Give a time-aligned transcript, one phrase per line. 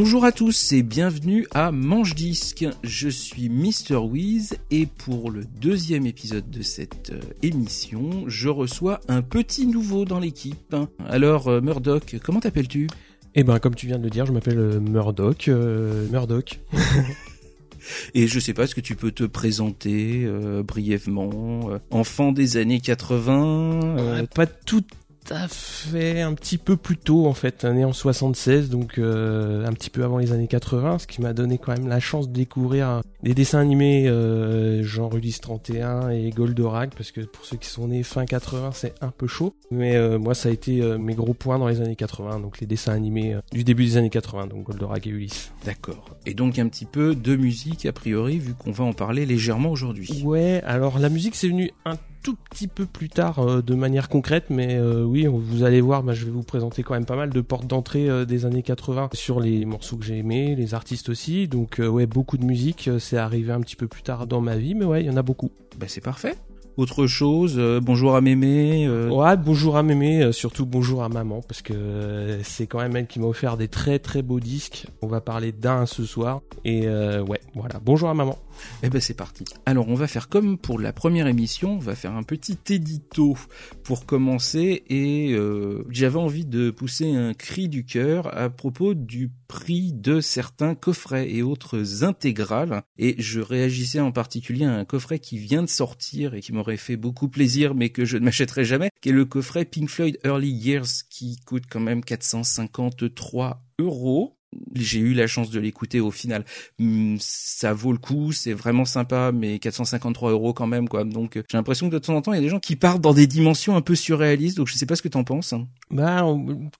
[0.00, 2.64] Bonjour à tous et bienvenue à Manche Disque.
[2.84, 3.96] Je suis Mr.
[3.96, 10.04] Wiz et pour le deuxième épisode de cette euh, émission, je reçois un petit nouveau
[10.04, 10.76] dans l'équipe.
[11.04, 12.86] Alors euh, Murdoch, comment t'appelles-tu?
[13.34, 15.48] Eh ben comme tu viens de le dire, je m'appelle euh, Murdoch.
[15.48, 16.60] Murdoch.
[18.14, 20.30] Et je sais pas, est-ce que tu peux te présenter
[20.62, 24.84] brièvement Enfant des années 80 Pas tout
[25.30, 29.72] à fait un petit peu plus tôt en fait, né en 76, donc euh, un
[29.72, 32.32] petit peu avant les années 80, ce qui m'a donné quand même la chance de
[32.32, 37.68] découvrir des dessins animés euh, genre Ulysse 31 et Goldorak, parce que pour ceux qui
[37.68, 39.54] sont nés fin 80, c'est un peu chaud.
[39.70, 42.66] Mais euh, moi, ça a été mes gros points dans les années 80, donc les
[42.66, 45.52] dessins animés du début des années 80, donc Goldorak et Ulysse.
[45.64, 46.16] D'accord.
[46.26, 49.70] Et donc un petit peu de musique a priori, vu qu'on va en parler légèrement
[49.70, 50.22] aujourd'hui.
[50.24, 54.08] Ouais, alors la musique c'est venu un tout petit peu plus tard euh, de manière
[54.08, 57.16] concrète, mais euh, oui, vous allez voir, bah, je vais vous présenter quand même pas
[57.16, 60.74] mal de portes d'entrée euh, des années 80 sur les morceaux que j'ai aimés, les
[60.74, 61.48] artistes aussi.
[61.48, 64.74] Donc ouais, beaucoup de musique, c'est arrivé un petit peu plus tard dans ma vie,
[64.74, 65.50] mais ouais, il y en a beaucoup.
[65.78, 66.36] Bah c'est parfait
[66.78, 72.38] autre chose Bonjour à Mémé Ouais, bonjour à Mémé, surtout bonjour à maman, parce que
[72.42, 74.86] c'est quand même elle qui m'a offert des très très beaux disques.
[75.02, 76.40] On va parler d'un ce soir.
[76.64, 78.38] Et ouais, voilà, bonjour à maman.
[78.82, 79.44] Eh ben c'est parti.
[79.66, 83.36] Alors on va faire comme pour la première émission, on va faire un petit édito
[83.82, 89.30] pour commencer et euh, j'avais envie de pousser un cri du cœur à propos du
[89.48, 95.18] prix de certains coffrets et autres intégrales et je réagissais en particulier à un coffret
[95.18, 98.64] qui vient de sortir et qui m'aurait fait beaucoup plaisir mais que je ne m'achèterai
[98.64, 104.37] jamais, qui est le coffret Pink Floyd Early Years qui coûte quand même 453 euros
[104.74, 106.44] j'ai eu la chance de l'écouter au final.
[106.78, 111.04] Hmm, ça vaut le coup, c'est vraiment sympa, mais 453 euros quand même, quoi.
[111.04, 113.00] Donc, j'ai l'impression que de temps en temps, il y a des gens qui partent
[113.00, 114.56] dans des dimensions un peu surréalistes.
[114.56, 115.54] Donc, je sais pas ce que t'en penses.
[115.90, 116.24] Bah,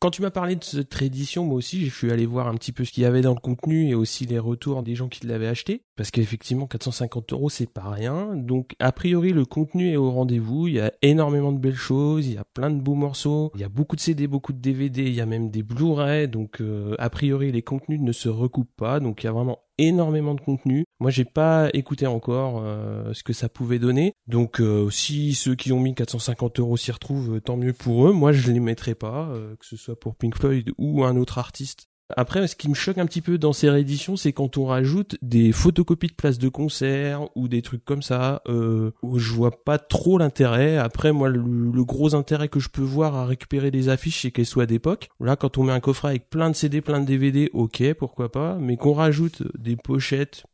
[0.01, 2.73] quand tu m'as parlé de cette réédition, moi aussi, je suis allé voir un petit
[2.73, 5.27] peu ce qu'il y avait dans le contenu et aussi les retours des gens qui
[5.27, 5.83] l'avaient acheté.
[5.97, 8.35] Parce qu'effectivement, 450 euros, c'est pas rien.
[8.35, 10.69] Donc, a priori, le contenu est au rendez-vous.
[10.69, 12.27] Il y a énormément de belles choses.
[12.27, 13.51] Il y a plein de beaux morceaux.
[13.55, 15.03] Il y a beaucoup de CD, beaucoup de DVD.
[15.03, 16.29] Il y a même des Blu-ray.
[16.29, 19.01] Donc, euh, a priori, les contenus ne se recoupent pas.
[19.01, 20.85] Donc, il y a vraiment énormément de contenu.
[21.01, 24.13] Moi, j'ai pas écouté encore euh, ce que ça pouvait donner.
[24.27, 28.13] Donc, euh, si ceux qui ont mis 450 euros s'y retrouvent, tant mieux pour eux.
[28.13, 31.89] Moi, je les mettrai pas, que ce soit pour Pink Floyd ou un autre artiste.
[32.17, 35.17] Après, ce qui me choque un petit peu dans ces rééditions, c'est quand on rajoute
[35.21, 39.63] des photocopies de places de concert ou des trucs comme ça, euh, où je vois
[39.63, 40.79] pas trop l'intérêt.
[40.79, 44.47] Après, moi, le, gros intérêt que je peux voir à récupérer des affiches, c'est qu'elles
[44.47, 45.11] soient d'époque.
[45.21, 48.33] Là, quand on met un coffret avec plein de CD, plein de DVD, ok, pourquoi
[48.33, 48.57] pas.
[48.59, 50.45] Mais qu'on rajoute des pochettes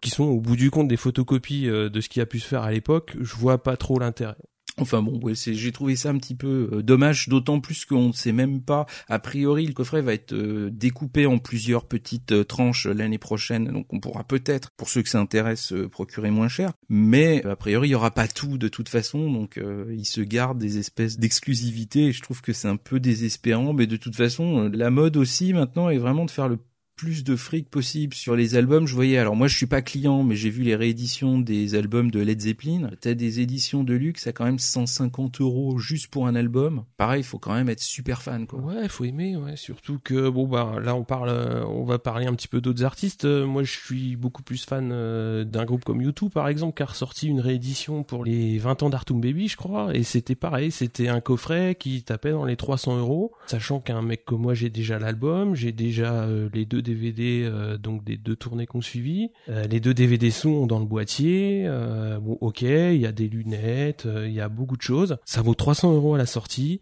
[0.00, 2.46] qui sont au bout du compte des photocopies euh, de ce qui a pu se
[2.46, 4.36] faire à l'époque, je vois pas trop l'intérêt.
[4.80, 8.12] Enfin bon, ouais, j'ai trouvé ça un petit peu euh, dommage, d'autant plus qu'on ne
[8.12, 8.86] sait même pas.
[9.08, 13.66] A priori, le coffret va être euh, découpé en plusieurs petites euh, tranches l'année prochaine,
[13.66, 16.72] donc on pourra peut-être, pour ceux que ça intéresse, procurer moins cher.
[16.88, 20.58] Mais a priori, il y aura pas tout de toute façon, donc il se garde
[20.58, 22.12] des espèces d'exclusivité.
[22.12, 25.88] Je trouve que c'est un peu désespérant, mais de toute façon, la mode aussi maintenant
[25.88, 26.58] est vraiment de faire le
[26.96, 28.86] plus de fric possible sur les albums.
[28.86, 32.10] Je voyais, alors moi je suis pas client, mais j'ai vu les rééditions des albums
[32.10, 32.90] de Led Zeppelin.
[33.00, 36.84] T'as des éditions de luxe à quand même 150 euros juste pour un album.
[36.96, 38.60] Pareil, il faut quand même être super fan, quoi.
[38.60, 39.56] Ouais, faut aimer, ouais.
[39.56, 42.84] Surtout que bon bah là on parle, euh, on va parler un petit peu d'autres
[42.84, 43.24] artistes.
[43.24, 46.82] Euh, moi je suis beaucoup plus fan euh, d'un groupe comme YouTube par exemple, qui
[46.82, 50.70] a ressorti une réédition pour les 20 ans d'Artum Baby, je crois, et c'était pareil,
[50.70, 54.70] c'était un coffret qui tapait dans les 300 euros, sachant qu'un mec comme moi j'ai
[54.70, 59.32] déjà l'album, j'ai déjà les deux DVD euh, donc des deux tournées qu'on suivit.
[59.48, 61.64] Euh, les deux DVD sont dans le boîtier.
[61.66, 65.16] Euh, bon, ok, il y a des lunettes, il y a beaucoup de choses.
[65.24, 66.80] Ça vaut 300 euros à la sortie.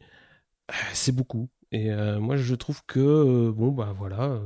[0.93, 1.49] C'est beaucoup.
[1.71, 4.39] Et moi, je trouve que bon, bah voilà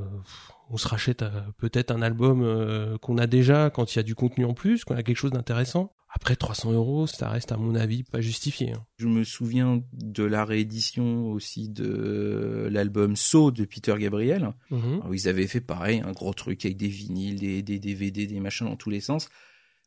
[0.69, 1.25] on se rachète
[1.57, 4.95] peut-être un album qu'on a déjà quand il y a du contenu en plus, qu'on
[4.95, 5.93] a quelque chose d'intéressant.
[6.19, 8.71] Après 300 euros, ça reste à mon avis pas justifié.
[8.73, 8.83] Hein.
[8.97, 14.51] Je me souviens de la réédition aussi de l'album So de Peter Gabriel.
[14.71, 15.03] Mhm.
[15.13, 18.65] ils avaient fait pareil, un gros truc avec des vinyles, des, des DVD, des machins
[18.65, 19.29] dans tous les sens.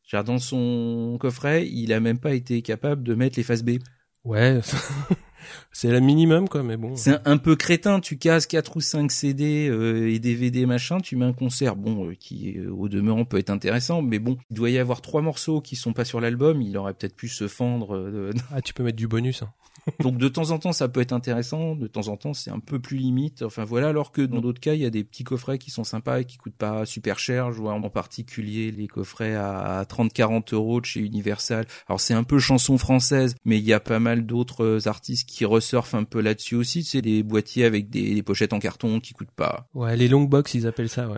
[0.07, 3.79] Genre dans son coffret, il a même pas été capable de mettre les faces B.
[4.23, 4.61] Ouais,
[5.71, 6.95] c'est le minimum quoi, mais bon.
[6.95, 11.15] C'est un, peu crétin, tu casses 4 ou 5 CD euh, et DVD machin, tu
[11.15, 14.55] mets un concert, bon, euh, qui euh, au demeurant peut être intéressant, mais bon, il
[14.55, 17.47] doit y avoir trois morceaux qui sont pas sur l'album, il aurait peut-être pu se
[17.47, 18.11] fendre.
[18.53, 19.43] Ah, tu peux mettre du bonus.
[19.43, 19.49] Hein.
[19.99, 22.59] Donc de temps en temps, ça peut être intéressant, de temps en temps, c'est un
[22.59, 23.41] peu plus limite.
[23.41, 25.83] Enfin voilà, alors que dans d'autres cas, il y a des petits coffrets qui sont
[25.83, 27.51] sympas et qui coûtent pas super cher.
[27.51, 31.65] Je vois en particulier les coffrets à 30-40 euros de chez Universal.
[31.87, 35.40] Alors c'est un peu chanson française, mais il y a pas mal d'autres artistes qui
[35.41, 38.99] qui ressurfent un peu là-dessus aussi, c'est des boîtiers avec des, des, pochettes en carton
[38.99, 39.67] qui coûtent pas.
[39.73, 41.17] Ouais, les long box, ils appellent ça, ouais.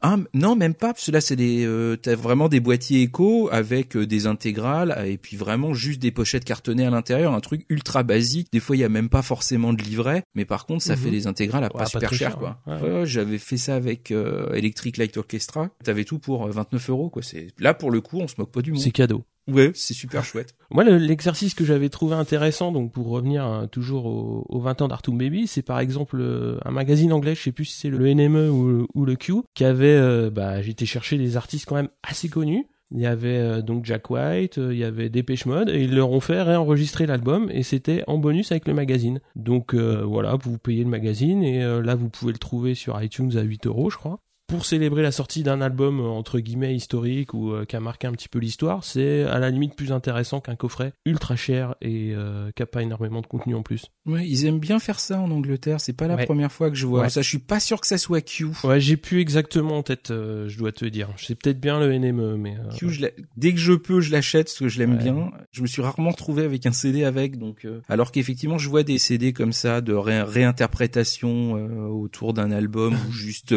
[0.00, 3.48] Ah non, même pas, parce que là c'est des, euh, t'as vraiment des boîtiers éco
[3.50, 7.64] avec euh, des intégrales et puis vraiment juste des pochettes cartonnées à l'intérieur, un truc
[7.70, 8.48] ultra basique.
[8.52, 11.06] Des fois il y a même pas forcément de livret, mais par contre ça fait
[11.06, 11.12] mhm.
[11.12, 12.60] des intégrales à pas super cher, quoi.
[12.66, 13.06] Ouais.
[13.06, 15.70] J'avais fait ça avec euh, Electric Light Orchestra.
[15.84, 17.22] T'avais tout pour 29 euros quoi.
[17.22, 18.80] C'est là pour le coup on se moque pas du monde.
[18.82, 19.24] C'est cadeau.
[19.48, 20.54] Ouais, c'est super chouette.
[20.70, 25.14] Moi, l'exercice que j'avais trouvé intéressant, donc pour revenir hein, toujours aux 20 ans d'Artoon
[25.14, 28.50] Baby, c'est par exemple euh, un magazine anglais, je sais plus si c'est le NME
[28.50, 32.66] ou, le Q, qui avait, euh, bah, été chercher des artistes quand même assez connus.
[32.94, 36.10] Il y avait euh, donc Jack White, il y avait Dépêche Mode, et ils leur
[36.12, 39.20] ont fait réenregistrer l'album, et c'était en bonus avec le magazine.
[39.34, 43.42] Donc voilà, vous payez le magazine, et là vous pouvez le trouver sur iTunes à
[43.42, 44.20] 8 euros, je crois
[44.52, 48.06] pour célébrer la sortie d'un album euh, entre guillemets historique ou euh, qui a marqué
[48.06, 52.12] un petit peu l'histoire, c'est à la limite plus intéressant qu'un coffret ultra cher et
[52.14, 53.86] euh, qui a pas énormément de contenu en plus.
[54.04, 55.80] Ouais, ils aiment bien faire ça en Angleterre.
[55.80, 57.22] C'est pas la première fois que je vois ça.
[57.22, 58.48] Je suis pas sûr que ça soit Q.
[58.64, 60.08] Ouais, j'ai plus exactement en tête.
[60.10, 61.08] je dois te dire.
[61.16, 62.90] C'est peut-être bien le NME, mais Q.
[62.90, 63.06] Je
[63.38, 65.30] dès que je peux, je l'achète parce que je l'aime bien.
[65.52, 68.98] Je me suis rarement retrouvé avec un CD avec, donc alors qu'effectivement, je vois des
[68.98, 71.52] CD comme ça de réinterprétation
[71.90, 73.54] autour d'un album ou juste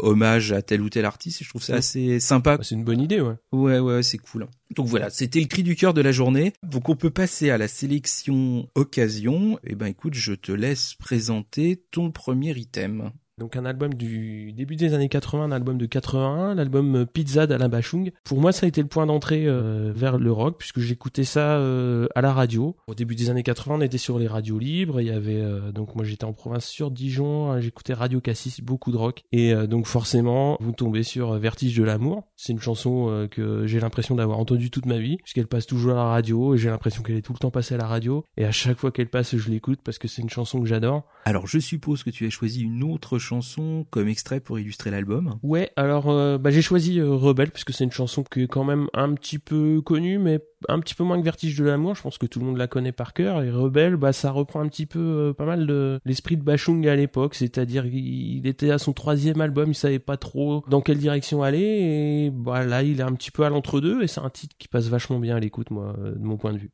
[0.00, 1.40] hommage à tel ou tel artiste.
[1.40, 2.58] Et je trouve ça assez sympa.
[2.62, 3.34] C'est une bonne idée, ouais.
[3.52, 4.46] Ouais, ouais, c'est cool.
[4.74, 6.52] Donc voilà, c'était le cri du cœur de la journée.
[6.62, 9.58] Donc on peut passer à la sélection occasion.
[9.58, 13.12] Et eh ben écoute, je te laisse présenter ton premier item.
[13.38, 17.68] Donc un album du début des années 80, un album de 81, l'album Pizza d'Alain
[17.68, 18.10] Bachung.
[18.24, 21.58] Pour moi, ça a été le point d'entrée euh, vers le rock puisque j'écoutais ça
[21.58, 22.76] euh, à la radio.
[22.86, 25.02] Au début des années 80, on était sur les radios libres.
[25.02, 28.62] Il y avait euh, donc moi j'étais en province sur Dijon, hein, j'écoutais Radio Cassis,
[28.62, 32.22] beaucoup de rock et donc forcément vous tombez sur Vertige de l'amour.
[32.36, 35.96] C'est une chanson que j'ai l'impression d'avoir entendue toute ma vie puisqu'elle passe toujours à
[35.96, 38.46] la radio et j'ai l'impression qu'elle est tout le temps passée à la radio et
[38.46, 41.04] à chaque fois qu'elle passe, je l'écoute parce que c'est une chanson que j'adore.
[41.26, 45.38] Alors je suppose que tu as choisi une autre chanson comme extrait pour illustrer l'album.
[45.42, 48.64] Ouais, alors euh, bah, j'ai choisi euh, Rebelle puisque c'est une chanson qui est quand
[48.64, 51.94] même un petit peu connue, mais un petit peu moins que Vertige de l'amour.
[51.96, 53.42] Je pense que tout le monde la connaît par cœur.
[53.42, 56.86] Et Rebelle, bah ça reprend un petit peu euh, pas mal de l'esprit de Bachung
[56.86, 60.98] à l'époque, c'est-à-dire il était à son troisième album, il savait pas trop dans quelle
[60.98, 64.30] direction aller, et bah là il est un petit peu à l'entre-deux, et c'est un
[64.30, 66.70] titre qui passe vachement bien à l'écoute, moi, de mon point de vue.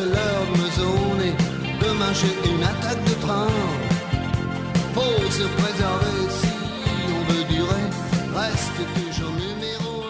[0.00, 1.32] C'est l'heure de me zoner,
[1.80, 3.48] de marcher une attaque de train.
[4.94, 6.48] Faut se préserver si
[7.16, 7.84] on veut durer,
[8.34, 10.02] reste toujours numéro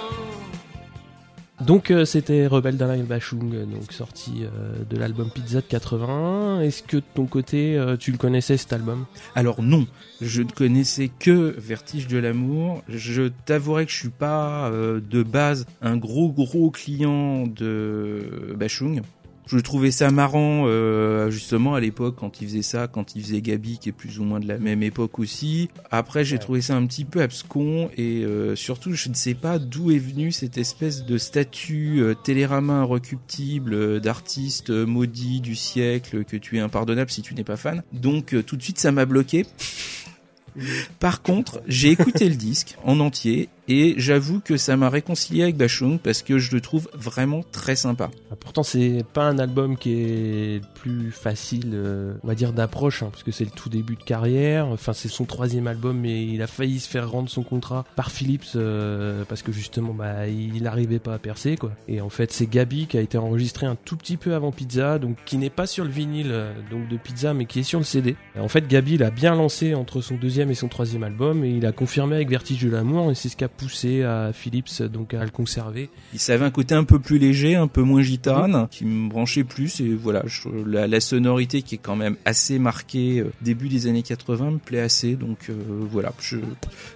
[1.60, 1.64] un.
[1.64, 6.60] Donc euh, c'était Rebelle d'Alain Bachung, donc sorti euh, de l'album Pizza de 81.
[6.60, 9.06] Est-ce que de ton côté euh, tu le connaissais cet album?
[9.34, 9.86] Alors non,
[10.20, 12.82] je ne connaissais que Vertige de l'amour.
[12.88, 19.02] Je t'avouerai que je suis pas de base un gros gros client de Bachung
[19.50, 23.40] je trouvais ça marrant euh, justement à l'époque quand il faisait ça, quand il faisait
[23.40, 25.68] Gabi qui est plus ou moins de la même époque aussi.
[25.90, 29.58] Après j'ai trouvé ça un petit peu abscon et euh, surtout je ne sais pas
[29.58, 36.24] d'où est venue cette espèce de statut euh, télérama inrecuptible euh, d'artiste maudit du siècle
[36.24, 37.82] que tu es impardonnable si tu n'es pas fan.
[37.92, 39.46] Donc tout de suite ça m'a bloqué.
[40.98, 45.56] Par contre, j'ai écouté le disque en entier et j'avoue que ça m'a réconcilié avec
[45.56, 48.10] Bachung parce que je le trouve vraiment très sympa.
[48.32, 53.04] Ah, pourtant, c'est pas un album qui est plus facile, euh, on va dire, d'approche,
[53.04, 54.66] hein, parce que c'est le tout début de carrière.
[54.66, 58.10] Enfin, c'est son troisième album, mais il a failli se faire rendre son contrat par
[58.10, 61.70] Philips euh, parce que justement, bah, il n'arrivait pas à percer, quoi.
[61.86, 64.98] Et en fait, c'est Gabi qui a été enregistré un tout petit peu avant Pizza,
[64.98, 67.78] donc qui n'est pas sur le vinyle euh, donc de Pizza, mais qui est sur
[67.78, 68.16] le CD.
[68.36, 71.64] En fait, Gabi l'a bien lancé entre son deuxième et son troisième album, et il
[71.66, 75.12] a confirmé avec Vertige de l'amour, et c'est ce qui a poussé à Philips donc
[75.12, 75.90] à le conserver.
[76.14, 79.44] Il savait un côté un peu plus léger, un peu moins gitane, qui me branchait
[79.44, 83.68] plus, et voilà, je, la, la, sonorité qui est quand même assez marquée euh, début
[83.68, 85.54] des années 80 me plaît assez, donc euh,
[85.90, 86.38] voilà, je,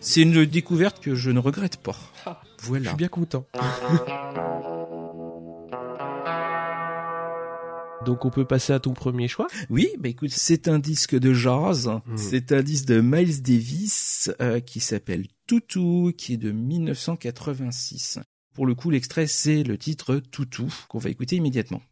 [0.00, 1.96] c'est une découverte que je ne regrette pas.
[2.62, 2.84] Voilà.
[2.84, 3.44] Je suis bien content.
[8.04, 9.46] Donc on peut passer à ton premier choix?
[9.70, 12.16] Oui, bah écoute, c'est un disque de jazz, hmm.
[12.16, 18.18] c'est un disque de Miles Davis euh, qui s'appelle Toutou, qui est de 1986.
[18.54, 21.82] Pour le coup, l'extrait, c'est le titre Toutou, qu'on va écouter immédiatement.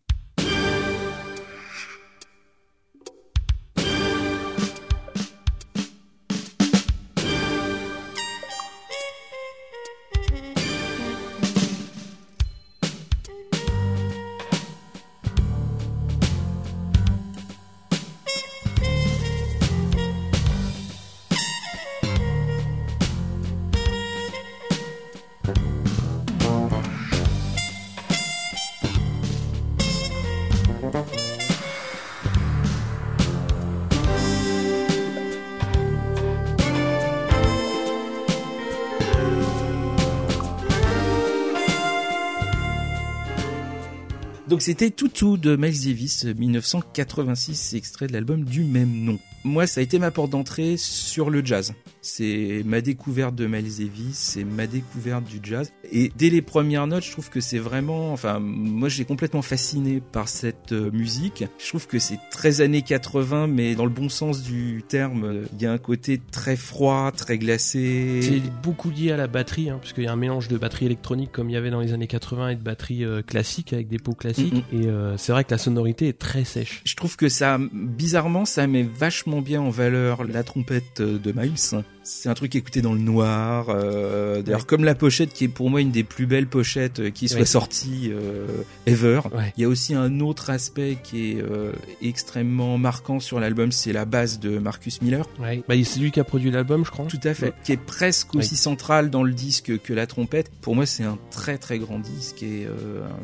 [44.62, 49.18] C'était Toutou de Miles Davis, 1986, extrait de l'album du même nom.
[49.42, 51.74] Moi, ça a été ma porte d'entrée sur le jazz.
[52.00, 55.72] C'est ma découverte de Miles Davis, c'est ma découverte du jazz.
[55.94, 60.00] Et dès les premières notes, je trouve que c'est vraiment, enfin, moi, j'ai complètement fasciné
[60.00, 61.44] par cette euh, musique.
[61.58, 65.42] Je trouve que c'est très années 80, mais dans le bon sens du terme.
[65.52, 68.20] Il y a un côté très froid, très glacé.
[68.22, 70.86] C'est beaucoup lié à la batterie, hein, parce qu'il y a un mélange de batterie
[70.86, 73.88] électronique comme il y avait dans les années 80 et de batterie euh, classique avec
[73.88, 74.54] des pots classiques.
[74.72, 76.80] Mm, Et euh, c'est vrai que la sonorité est très sèche.
[76.86, 81.84] Je trouve que ça, bizarrement, ça met vachement bien en valeur la trompette de Miles.
[82.04, 83.66] C'est un truc écouté dans le noir.
[83.68, 84.66] euh, D'ailleurs, Ouais.
[84.66, 87.40] comme la pochette qui est pour moi une des plus belles pochettes euh, qui soit
[87.40, 87.46] Ouais.
[87.46, 88.46] sortie euh,
[88.86, 89.20] ever.
[89.34, 89.52] Ouais.
[89.56, 93.92] Il y a aussi un autre aspect qui est euh, extrêmement marquant sur l'album, c'est
[93.92, 95.26] la basse de Marcus Miller.
[95.38, 97.06] Bah, c'est lui qui a produit l'album, je crois.
[97.06, 97.52] Tout à fait.
[97.64, 100.50] Qui est presque aussi central dans le disque que la trompette.
[100.60, 102.66] Pour moi, c'est un très très grand disque et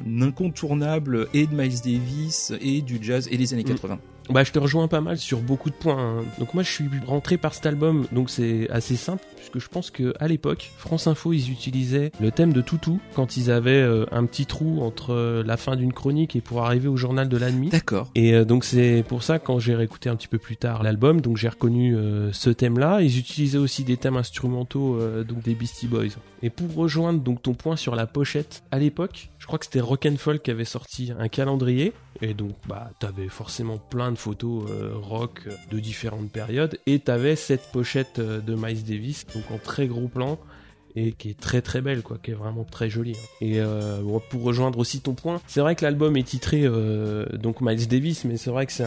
[0.06, 3.68] un incontournable et de Miles Davis et du jazz et des années Mm.
[3.74, 3.98] 80.
[4.30, 6.18] Bah, je te rejoins pas mal sur beaucoup de points.
[6.20, 6.24] hein.
[6.38, 9.90] Donc moi, je suis rentré par cet album, donc c'est assez simple, puisque je pense
[9.90, 14.04] que à l'époque, France Info, ils utilisaient le thème de Toutou quand ils avaient euh,
[14.12, 17.36] un petit trou entre euh, la fin d'une chronique et pour arriver au journal de
[17.36, 17.70] la nuit.
[17.70, 18.10] D'accord.
[18.14, 21.20] Et euh, donc c'est pour ça quand j'ai réécouté un petit peu plus tard l'album,
[21.20, 21.96] donc j'ai reconnu
[22.32, 23.00] ce thème-là.
[23.00, 26.08] Ils utilisaient aussi des thèmes instrumentaux donc des Beastie Boys.
[26.42, 30.06] Et pour rejoindre donc ton point sur la pochette, à l'époque, crois que c'était Rock
[30.06, 31.92] and Folk qui avait sorti un calendrier.
[32.20, 36.78] Et donc bah t'avais forcément plein de photos euh, rock euh, de différentes périodes.
[36.86, 40.38] Et t'avais cette pochette euh, de Miles Davis, donc en très gros plan
[41.18, 43.26] qui est très très belle quoi qui est vraiment très jolie hein.
[43.40, 44.00] et euh,
[44.30, 48.24] pour rejoindre aussi ton point c'est vrai que l'album est titré euh, donc Miles Davis
[48.24, 48.86] mais c'est vrai que c'est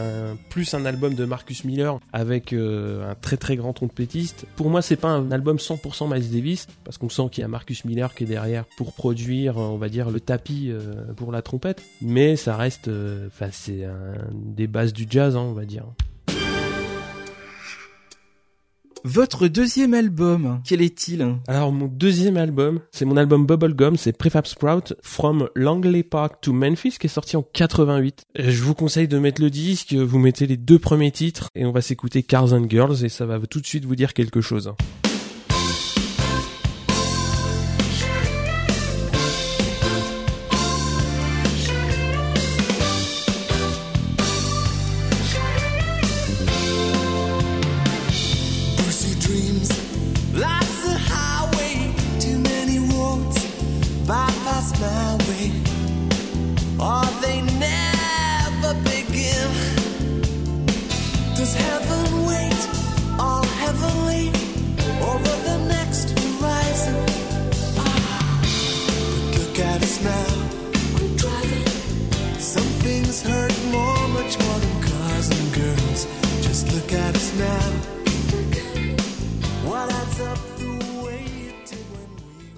[0.50, 4.82] plus un album de Marcus Miller avec euh, un très très grand trompettiste pour moi
[4.82, 8.14] c'est pas un album 100% Miles Davis parce qu'on sent qu'il y a Marcus Miller
[8.14, 10.70] qui est derrière pour produire on va dire le tapis
[11.16, 11.82] pour la trompette.
[12.00, 12.90] Mais ça reste
[13.26, 13.86] enfin c'est
[14.32, 15.84] des bases du jazz hein, on va dire
[19.04, 21.26] Votre deuxième album, quel est-il?
[21.48, 26.52] Alors mon deuxième album, c'est mon album Bubblegum, c'est Prefab Sprout From Langley Park to
[26.52, 28.22] Memphis qui est sorti en 88.
[28.38, 31.66] Euh, Je vous conseille de mettre le disque, vous mettez les deux premiers titres et
[31.66, 34.40] on va s'écouter Cars and Girls et ça va tout de suite vous dire quelque
[34.40, 34.72] chose.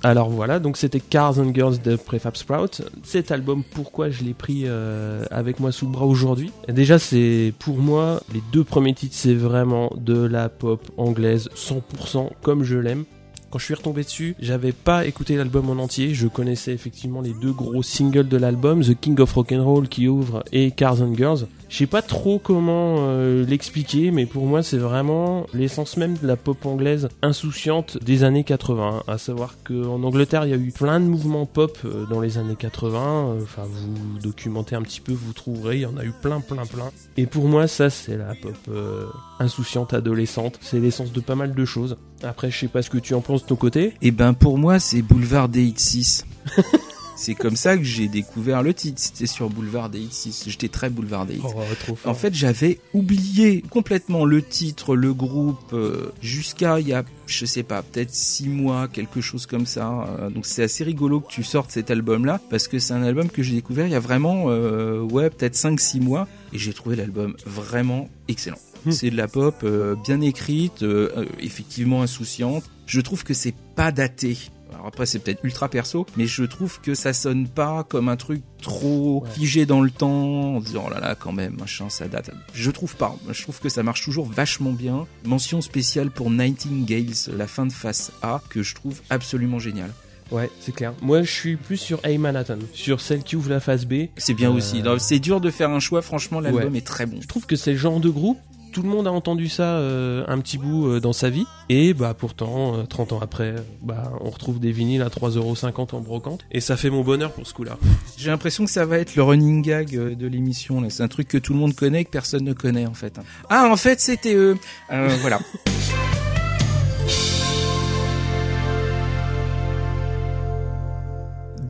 [0.05, 2.83] Alors voilà, donc c'était Cars and Girls de Prefab Sprout.
[3.03, 6.53] Cet album, pourquoi je l'ai pris euh, avec moi sous le bras aujourd'hui?
[6.69, 12.29] Déjà, c'est pour moi, les deux premiers titres, c'est vraiment de la pop anglaise 100%
[12.43, 13.05] comme je l'aime.
[13.51, 16.13] Quand je suis retombé dessus, j'avais pas écouté l'album en entier.
[16.13, 20.45] Je connaissais effectivement les deux gros singles de l'album, The King of Rock'n'Roll qui ouvre
[20.53, 21.47] et Cars and Girls.
[21.75, 26.25] Je sais pas trop comment euh, l'expliquer, mais pour moi c'est vraiment l'essence même de
[26.25, 29.03] la pop anglaise insouciante des années 80.
[29.09, 32.39] À savoir qu'en Angleterre il y a eu plein de mouvements pop euh, dans les
[32.39, 33.01] années 80.
[33.01, 36.39] euh, Enfin vous documentez un petit peu, vous trouverez, il y en a eu plein
[36.39, 36.93] plein plein.
[37.17, 39.07] Et pour moi ça c'est la pop euh,
[39.41, 40.61] insouciante adolescente.
[40.61, 41.97] C'est l'essence de pas mal de choses.
[42.23, 43.95] Après je sais pas ce que tu en penses de ton côté.
[44.01, 46.25] Eh ben pour moi c'est Boulevard des Hits 6.
[47.17, 50.45] c'est comme ça que j'ai découvert le titre, c'était sur Boulevard des Hits 6.
[50.49, 51.41] J'étais très Boulevard des Hits.
[51.41, 51.97] fort.
[52.05, 57.47] En fait, j'avais oublié complètement le titre, le groupe, euh, jusqu'à il y a, je
[57.47, 60.07] sais pas, peut-être six mois, quelque chose comme ça.
[60.21, 63.29] Euh, donc c'est assez rigolo que tu sortes cet album-là, parce que c'est un album
[63.31, 66.73] que j'ai découvert il y a vraiment, euh, ouais, peut-être cinq, six mois, et j'ai
[66.73, 68.59] trouvé l'album vraiment excellent.
[68.87, 68.91] Hmm.
[68.91, 72.65] C'est de la pop euh, bien écrite, euh, effectivement insouciante.
[72.87, 74.37] Je trouve que c'est pas daté.
[74.75, 78.17] Alors après c'est peut-être ultra perso, mais je trouve que ça sonne pas comme un
[78.17, 79.31] truc trop Ouais.
[79.31, 82.31] figé dans le temps, en disant oh là là quand même machin ça date.
[82.55, 83.17] Je trouve pas.
[83.31, 85.07] Je trouve que ça marche toujours vachement bien.
[85.25, 89.91] Mention spéciale pour Nightingales, la fin de face A, que je trouve absolument génial.
[90.31, 90.95] Ouais, c'est clair.
[91.03, 94.07] Moi, je suis plus sur A Manhattan, sur celle qui ouvre la phase B.
[94.17, 94.83] C'est bien Euh, aussi.
[94.99, 96.01] C'est dur de faire un choix.
[96.03, 96.79] Franchement l'album Ouais.
[96.79, 97.19] est très bon.
[97.21, 98.39] Je trouve que c'est le genre de groupe,
[98.75, 101.47] tout le monde a entendu ça euh, un petit bout euh, dans sa vie.
[101.69, 106.01] Et bah pourtant, euh, 30 ans après, bah on retrouve des vinyles à 3,50€ en
[106.01, 106.45] brocante.
[106.51, 107.79] Et ça fait mon bonheur pour ce coup-là.
[108.19, 110.81] J'ai l'impression que ça va être le running gag euh, de l'émission.
[110.81, 110.91] là.
[110.91, 113.19] C'est un truc que tout le monde connaît et que personne ne connaît en fait.
[113.49, 114.59] Ah, en fait, c'était eux.
[114.91, 115.39] Euh, voilà.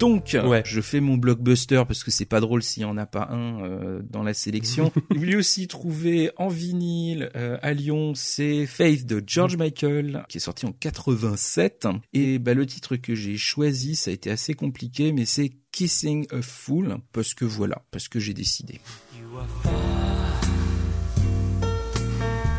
[0.04, 0.60] Donc, Ouais.
[0.66, 3.62] je fais mon blockbuster parce que c'est pas drôle s'il y en a pas un
[3.64, 4.92] euh, dans la sélection.
[5.14, 10.40] Lui aussi trouvé en vinyle euh, à Lyon, c'est Faith de George Michael qui est
[10.40, 11.88] sorti en 87.
[12.12, 16.26] Et bah, le titre que j'ai choisi, ça a été assez compliqué, mais c'est Kissing
[16.32, 18.80] a Fool parce que voilà, parce que j'ai décidé.
[19.18, 19.72] You are far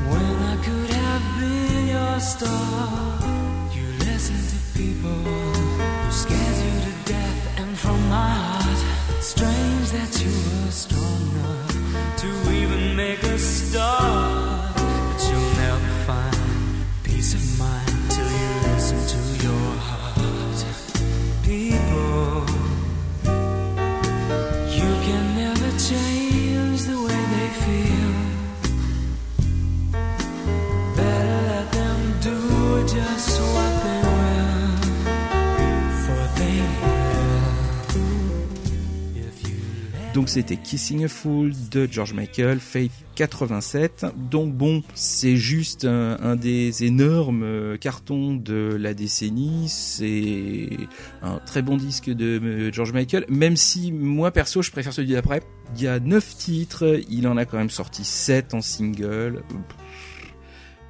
[0.09, 3.34] when I could have been your star.
[8.09, 8.77] My heart,
[9.21, 10.31] strange that you
[10.65, 14.75] were strong enough to even make a start.
[14.75, 16.37] But you'll never find
[17.03, 17.74] peace of mind
[40.15, 44.05] Donc c'était Kissing a Fool de George Michael, Faith 87.
[44.15, 49.67] Donc bon, c'est juste un, un des énormes euh, cartons de la décennie.
[49.67, 50.69] C'est
[51.21, 55.11] un très bon disque de euh, George Michael, même si moi perso je préfère celui
[55.11, 55.43] d'après.
[55.75, 59.43] Il y a 9 titres, il en a quand même sorti 7 en single.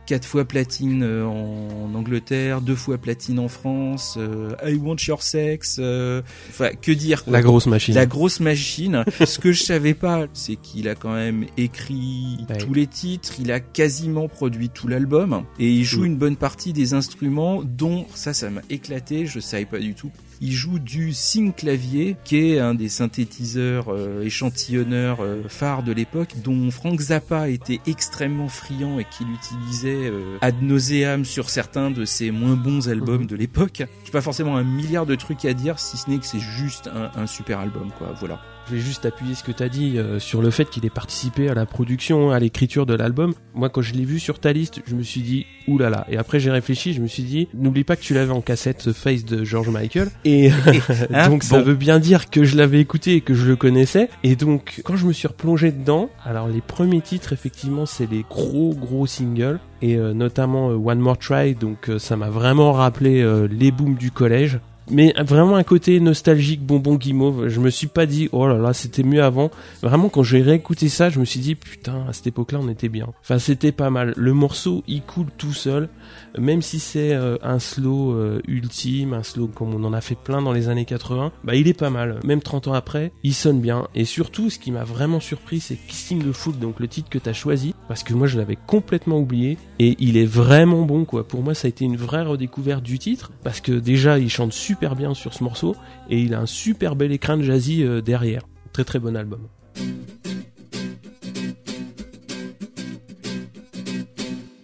[0.05, 5.21] 4 fois platine euh, en Angleterre, 2 fois platine en France, euh, I Want Your
[5.23, 7.33] Sex, euh, enfin que dire quoi.
[7.33, 7.95] La grosse machine.
[7.95, 9.03] La grosse machine.
[9.25, 12.57] Ce que je savais pas, c'est qu'il a quand même écrit Ouais.
[12.57, 16.05] tous les titres, il a quasiment produit tout l'album et il joue Mm.
[16.05, 20.11] une bonne partie des instruments dont ça ça m'a éclaté, je savais pas du tout.
[20.41, 26.36] Il joue du synclavier qui est un des synthétiseurs euh, échantillonneurs euh, phares de l'époque
[26.43, 32.06] dont Frank Zappa était extrêmement friand et qu'il utilisait euh, ad nauseam sur certains de
[32.06, 33.28] ses moins bons albums Mhm.
[33.28, 33.84] de l'époque.
[34.04, 36.89] J'ai pas forcément un milliard de trucs à dire si ce n'est que c'est juste
[36.93, 38.39] un, un super album quoi, voilà.
[38.67, 40.89] Je vais juste appuyer ce que tu as dit euh, sur le fait qu'il ait
[40.89, 43.34] participé à la production, à l'écriture de l'album.
[43.54, 46.06] Moi, quand je l'ai vu sur ta liste, je me suis dit, oulala.
[46.10, 48.82] Et après, j'ai réfléchi, je me suis dit, n'oublie pas que tu l'avais en cassette,
[48.82, 50.10] ce Face de George Michael.
[50.23, 50.49] Et
[51.13, 54.10] Hein donc, ça veut bien dire que je l'avais écouté et que je le connaissais.
[54.23, 58.25] Et donc, quand je me suis replongé dedans, alors les premiers titres, effectivement, c'est les
[58.28, 59.60] gros, gros singles.
[59.82, 61.54] Et euh, notamment euh, One More Try.
[61.56, 64.60] Donc, euh, ça m'a vraiment rappelé euh, les booms du collège.
[64.89, 67.48] Mais vraiment un côté nostalgique bonbon guimauve.
[67.48, 69.50] Je me suis pas dit oh là là c'était mieux avant.
[69.82, 72.89] Vraiment quand j'ai réécouté ça, je me suis dit putain à cette époque-là on était
[72.89, 73.08] bien.
[73.21, 74.13] Enfin c'était pas mal.
[74.15, 75.89] Le morceau il coule tout seul,
[76.38, 80.15] même si c'est euh, un slow euh, ultime, un slow comme on en a fait
[80.15, 81.32] plein dans les années 80.
[81.43, 82.19] Bah il est pas mal.
[82.24, 83.88] Même 30 ans après, il sonne bien.
[83.95, 87.17] Et surtout ce qui m'a vraiment surpris c'est Kissing the Foot donc le titre que
[87.17, 91.28] t'as choisi parce que moi je l'avais complètement oublié et il est vraiment bon quoi.
[91.28, 94.54] Pour moi ça a été une vraie redécouverte du titre parce que déjà il chante
[94.54, 95.75] super bien sur ce morceau
[96.09, 98.43] et il a un super bel écran de jazzy euh, derrière.
[98.73, 99.47] Très très bon album.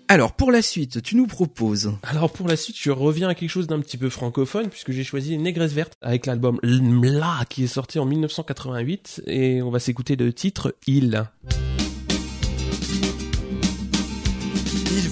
[0.08, 3.50] Alors pour la suite, tu nous proposes Alors pour la suite, je reviens à quelque
[3.50, 7.68] chose d'un petit peu francophone puisque j'ai choisi Négresse Verte avec l'album Mla qui est
[7.68, 11.24] sorti en 1988 et on va s'écouter le titre Il.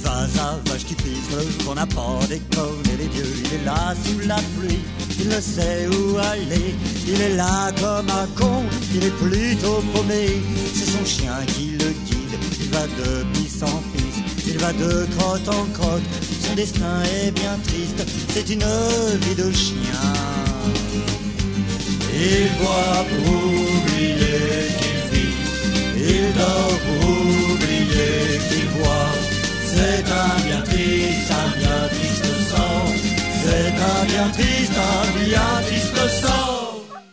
[0.01, 3.33] Il va vache qui pisse qu'on n'a pas déconné les dieux.
[3.43, 4.79] Il est là sous la pluie,
[5.19, 6.73] il ne sait où aller.
[7.07, 8.63] Il est là comme un con,
[8.95, 10.41] il est plutôt paumé.
[10.73, 15.05] C'est son chien qui le guide, il va de pisse en pisse, il va de
[15.17, 16.03] crotte en crotte.
[16.45, 18.63] Son destin est bien triste, c'est une
[19.21, 20.13] vie de chien.
[22.13, 25.35] Il boit pour oublier qu'il vit,
[25.97, 29.18] il dort pour oublier qu'il voit.
[29.79, 32.85] C'est un bien triste, un bien triste sang.
[33.43, 36.38] C'est un bien triste, un bien triste sang.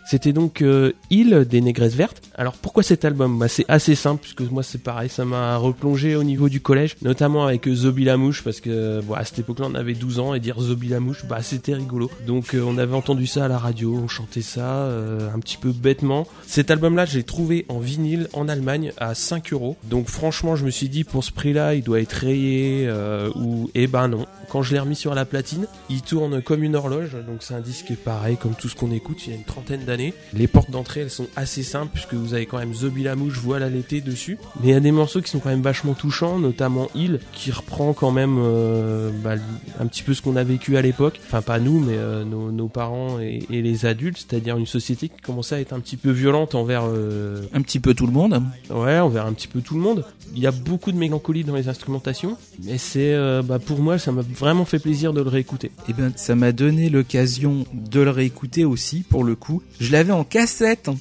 [0.06, 2.22] C'était donc euh, Il des Négresses Vertes.
[2.36, 3.40] Alors pourquoi cet album?
[3.40, 6.96] Bah, C'est assez simple puisque moi c'est pareil, ça m'a replongé au niveau du collège,
[7.02, 10.20] notamment avec euh, Zobi la mouche parce que bon, à cette époque-là on avait 12
[10.20, 12.08] ans et dire Zobi la mouche, bah c'était rigolo.
[12.24, 15.56] Donc euh, on avait entendu ça à la radio, on chantait ça euh, un petit
[15.56, 16.28] peu bêtement.
[16.46, 19.76] Cet album-là, je l'ai trouvé en vinyle en Allemagne à 5 euros.
[19.84, 23.70] Donc franchement, je me suis dit pour ce prix-là, il doit être rayé euh, ou
[23.74, 24.26] eh ben non.
[24.50, 27.16] Quand je l'ai remis sur la platine, il tourne comme une horloge.
[27.26, 29.26] Donc c'est un disque pareil comme tout ce qu'on écoute.
[29.26, 29.95] Il y a une trentaine d'années
[30.32, 33.38] Les portes d'entrée, elles sont assez simples puisque vous avez quand même Zobi la mouche,
[33.42, 34.38] voilà l'été dessus.
[34.60, 37.50] Mais il y a des morceaux qui sont quand même vachement touchants, notamment Il, qui
[37.50, 39.34] reprend quand même euh, bah,
[39.80, 41.20] un petit peu ce qu'on a vécu à l'époque.
[41.26, 45.08] Enfin, pas nous, mais euh, nos, nos parents et, et les adultes, c'est-à-dire une société
[45.08, 48.12] qui commençait à être un petit peu violente envers euh, Un petit peu tout le
[48.12, 48.42] monde.
[48.70, 50.04] Ouais, envers un petit peu tout le monde.
[50.34, 54.12] Il y a beaucoup de mélancolie dans les instrumentations, mais c'est, bah, pour moi, ça
[54.12, 55.70] m'a vraiment fait plaisir de le réécouter.
[55.88, 59.62] Eh ben, ça m'a donné l'occasion de le réécouter aussi, pour le coup.
[59.80, 60.88] Je l'avais en cassette.
[60.88, 60.96] hein.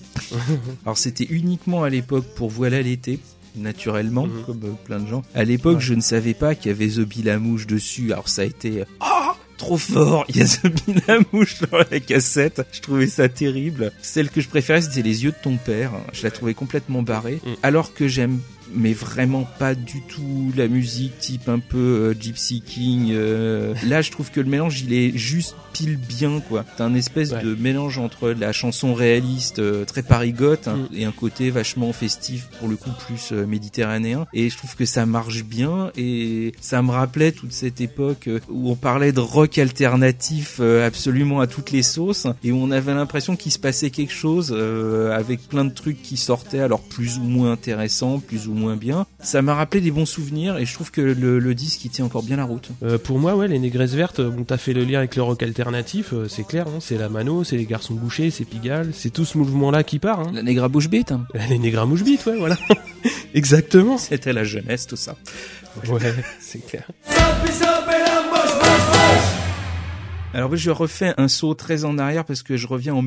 [0.85, 3.19] Alors, c'était uniquement à l'époque pour Voilà l'été.
[3.57, 4.43] Naturellement, Mhm.
[4.45, 5.23] comme euh, plein de gens.
[5.33, 5.81] À l'époque, Ouais.
[5.81, 8.11] je ne savais pas qu'il y avait Zobi la mouche dessus.
[8.11, 10.25] Alors, ça a été, ah, trop fort.
[10.27, 12.61] Il y a Zobi la mouche dans la cassette.
[12.73, 13.93] Je trouvais ça terrible.
[14.01, 15.91] Celle que je préférais, c'était Les yeux de ton père.
[16.11, 17.39] Je la trouvais complètement barrée.
[17.45, 17.55] Mhm.
[17.63, 18.39] Alors que j'aime
[18.73, 23.09] mais vraiment pas du tout la musique type un peu euh, Gypsy King.
[23.13, 23.73] euh.
[23.85, 26.63] Là, je trouve que le mélange, il est juste pile bien, quoi.
[26.77, 27.43] T'as un espèce Ouais.
[27.43, 30.95] de mélange entre la chanson réaliste, euh, très parigote, hein, Mm.
[30.95, 34.25] et un côté vachement festif, pour le coup, plus euh, méditerranéen.
[34.33, 38.39] Et je trouve que ça marche bien, et ça me rappelait toute cette époque euh,
[38.49, 42.71] où on parlait de rock alternatif euh, absolument à toutes les sauces, et où on
[42.71, 46.81] avait l'impression qu'il se passait quelque chose euh, avec plein de trucs qui sortaient, alors
[46.81, 49.05] plus ou moins intéressants, plus ou moins bien.
[49.19, 52.05] Ça m'a rappelé des bons souvenirs, et je trouve que le, le disque, il tient
[52.05, 52.69] encore bien la route.
[52.83, 55.21] Euh, pour moi, ouais, les négresses vertes, euh, bon, t'as fait le lien avec le
[55.21, 58.91] rock alternatif, euh, c'est clair, hein, c'est la mano, c'est les garçons bouchés, c'est Pigalle,
[58.93, 60.21] c'est tout ce mouvement-là qui part.
[60.21, 60.31] Hein.
[60.33, 61.27] La Negra Bouche Beat, hein.
[61.49, 62.57] Les négras mouche bite, ouais, voilà.
[63.33, 63.97] Exactement.
[63.97, 65.15] c'était la jeunesse, tout ça.
[65.87, 65.99] Ouais,
[66.39, 66.89] c'est clair.
[70.33, 73.01] Alors je refais un saut très en arrière parce que je reviens en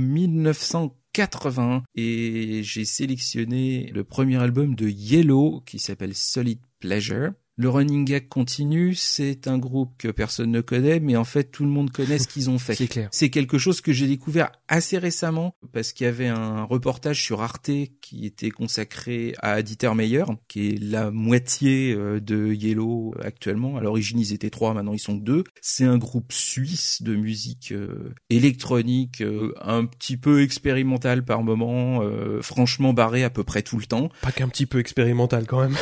[1.19, 7.33] 1981 et j'ai sélectionné le premier album de Yellow qui s'appelle Solid Pleasure.
[7.61, 11.65] Le running gag continue, c'est un groupe que personne ne connaît, mais en fait tout
[11.65, 12.75] le monde connaît ce qu'ils ont fait.
[12.79, 13.09] C'est clair.
[13.11, 17.43] C'est quelque chose que j'ai découvert assez récemment parce qu'il y avait un reportage sur
[17.43, 23.77] Arte qui était consacré à Dieter Meyer, qui est la moitié euh, de Yellow actuellement.
[23.77, 25.43] À l'origine ils étaient trois, maintenant ils sont deux.
[25.61, 32.03] C'est un groupe suisse de musique euh, électronique, euh, un petit peu expérimental par moment,
[32.41, 34.11] franchement barré à peu près tout le temps.
[34.23, 35.77] Pas qu'un petit peu expérimental quand même.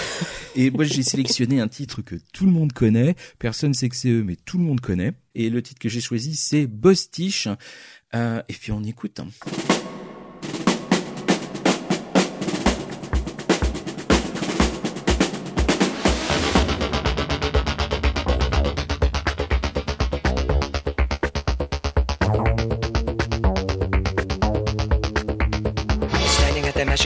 [0.54, 3.16] Et moi, j'ai sélectionné un titre que tout le monde connaît.
[3.38, 5.12] Personne sait que c'est eux, mais tout le monde connaît.
[5.34, 7.48] Et le titre que j'ai choisi, c'est Bostiche.
[8.14, 9.20] Euh, et puis on écoute.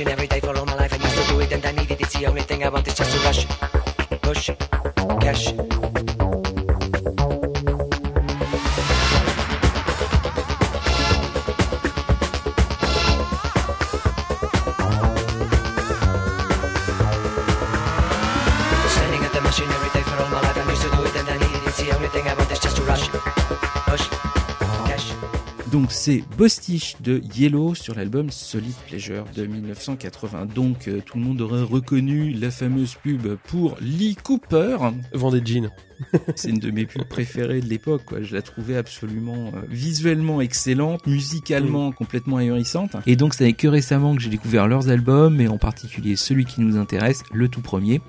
[0.00, 0.94] Every day for all my life.
[0.94, 3.69] It and.
[25.90, 30.46] Donc c'est Bostiche de Yellow sur l'album Solid Pleasure de 1980.
[30.54, 34.76] Donc euh, tout le monde aurait reconnu la fameuse pub pour Lee Cooper.
[35.12, 35.68] Vendez jeans.
[36.36, 38.02] C'est une de mes pubs préférées de l'époque.
[38.06, 38.22] Quoi.
[38.22, 42.94] Je la trouvais absolument euh, visuellement excellente, musicalement complètement ahurissante.
[43.06, 46.44] Et donc, ça n'est que récemment que j'ai découvert leurs albums, et en particulier celui
[46.44, 48.00] qui nous intéresse, le tout premier.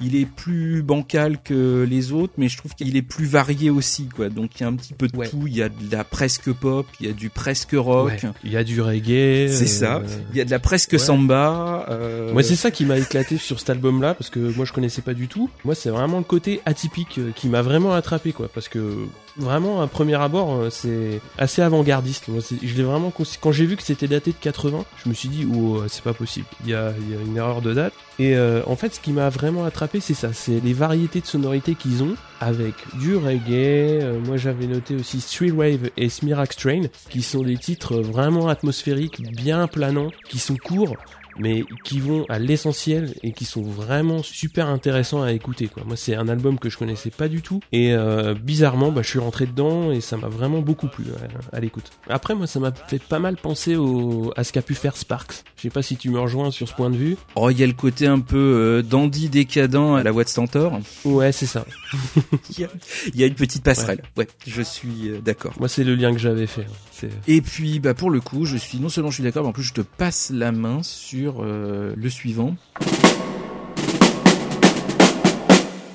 [0.00, 4.08] Il est plus bancal que les autres, mais je trouve qu'il est plus varié aussi.
[4.08, 4.28] Quoi.
[4.28, 5.28] Donc, il y a un petit peu de Ouais.
[5.28, 5.44] tout.
[5.46, 8.08] Il y a de la presque pop, il y a du presque rock.
[8.08, 8.30] Ouais.
[8.44, 9.48] Il y a du reggae.
[9.48, 10.02] C'est euh, ça.
[10.32, 10.98] Il y a de la presque ouais.
[10.98, 11.86] samba.
[11.90, 15.02] euh, Moi, c'est ça qui m'a éclaté sur cet album-là, parce que moi, je connaissais
[15.02, 15.48] pas du tout.
[15.64, 18.48] Moi, c'est vraiment le côté atypique euh, qui m'a vraiment attrapé, quoi.
[18.52, 22.26] Parce que vraiment, à premier abord, euh, c'est assez avant-gardiste.
[22.62, 25.46] Je l'ai vraiment quand j'ai vu que c'était daté de 80, je me suis dit,
[25.54, 26.46] oh, euh, c'est pas possible.
[26.64, 27.92] Il y a, il y a une erreur de date.
[28.18, 30.32] Et euh, en fait, ce qui m'a vraiment attrapé, c'est ça.
[30.32, 34.02] C'est les variétés de sonorités qu'ils ont, avec du reggae.
[34.02, 38.48] euh, moi, j'avais noté aussi Street Wave et Smirax Train, qui sont des titres vraiment
[38.48, 40.96] atmosphériques, bien planants, qui sont courts
[41.38, 45.82] mais qui vont à l'essentiel et qui sont vraiment super intéressants à écouter quoi.
[45.86, 49.08] Moi c'est un album que je connaissais pas du tout et euh, bizarrement bah, je
[49.10, 51.04] suis rentré dedans et ça m'a vraiment beaucoup plu
[51.52, 51.90] à, à l'écoute.
[52.08, 55.44] Après moi ça m'a fait pas mal penser au, à ce qu'a pu faire Sparks.
[55.56, 57.16] Je sais pas si tu me rejoins sur ce point de vue.
[57.36, 60.28] Oh, il y a le côté un peu euh, dandy décadent à la voix de
[60.28, 60.78] Stentor.
[61.04, 61.64] Ouais c'est ça.
[62.50, 62.68] Il y a-
[63.14, 64.02] il y a une petite passerelle.
[64.16, 65.52] Ouais, je suis euh, d'accord.
[65.58, 66.62] Moi c'est le lien que j'avais fait.
[66.62, 67.08] hein.
[67.26, 69.52] Et puis, bah, pour le coup, je suis non seulement je suis d'accord, mais en
[69.52, 72.54] plus je te passe la main sur euh, le suivant.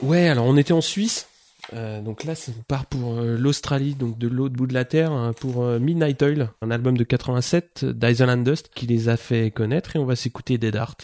[0.01, 1.27] Ouais, alors on était en Suisse
[1.73, 5.11] Euh, donc là, on part pour euh, l'Australie, donc de l'autre bout de la terre,
[5.11, 9.51] hein, pour Midnight Oil, un album de 87 d'Isle and Dust qui les a fait
[9.51, 10.97] connaître et on va s'écouter Dead Art.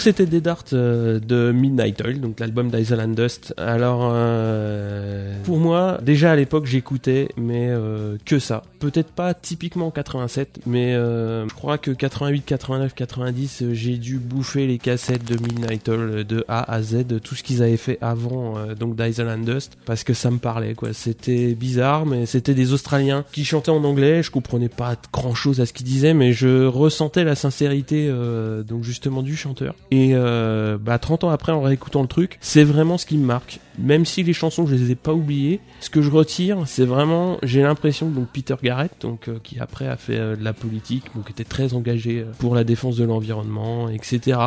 [0.00, 3.52] Donc c'était Dead Art euh, de Midnight Oil, donc l'album d'Isle and Dust.
[3.58, 8.62] Alors euh, pour moi, déjà à l'époque j'écoutais, mais euh, que ça.
[8.78, 13.98] Peut-être pas typiquement en 87, mais euh, je crois que 88, 89, 90, euh, j'ai
[13.98, 17.76] dû bouffer les cassettes de Midnight Oil de A à Z, tout ce qu'ils avaient
[17.76, 20.94] fait avant euh, donc d'Isle and Dust, parce que ça me parlait quoi.
[20.94, 24.22] C'était bizarre, mais c'était des Australiens qui chantaient en anglais.
[24.22, 28.62] Je comprenais pas grand chose à ce qu'ils disaient, mais je ressentais la sincérité euh,
[28.62, 29.74] donc justement du chanteur.
[29.92, 33.26] Et euh, bah 30 ans après en réécoutant le truc, c'est vraiment ce qui me
[33.26, 33.58] marque.
[33.78, 37.38] Même si les chansons je les ai pas oubliées, ce que je retire, c'est vraiment
[37.42, 41.06] j'ai l'impression que Peter Garrett, donc euh, qui après a fait euh, de la politique,
[41.16, 44.38] donc était très engagé euh, pour la défense de l'environnement, etc.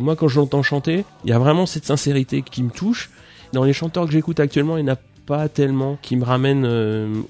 [0.00, 3.10] Moi quand je l'entends chanter, il y a vraiment cette sincérité qui me touche.
[3.52, 6.66] Dans les chanteurs que j'écoute actuellement, il n'y en a pas tellement qui me ramènent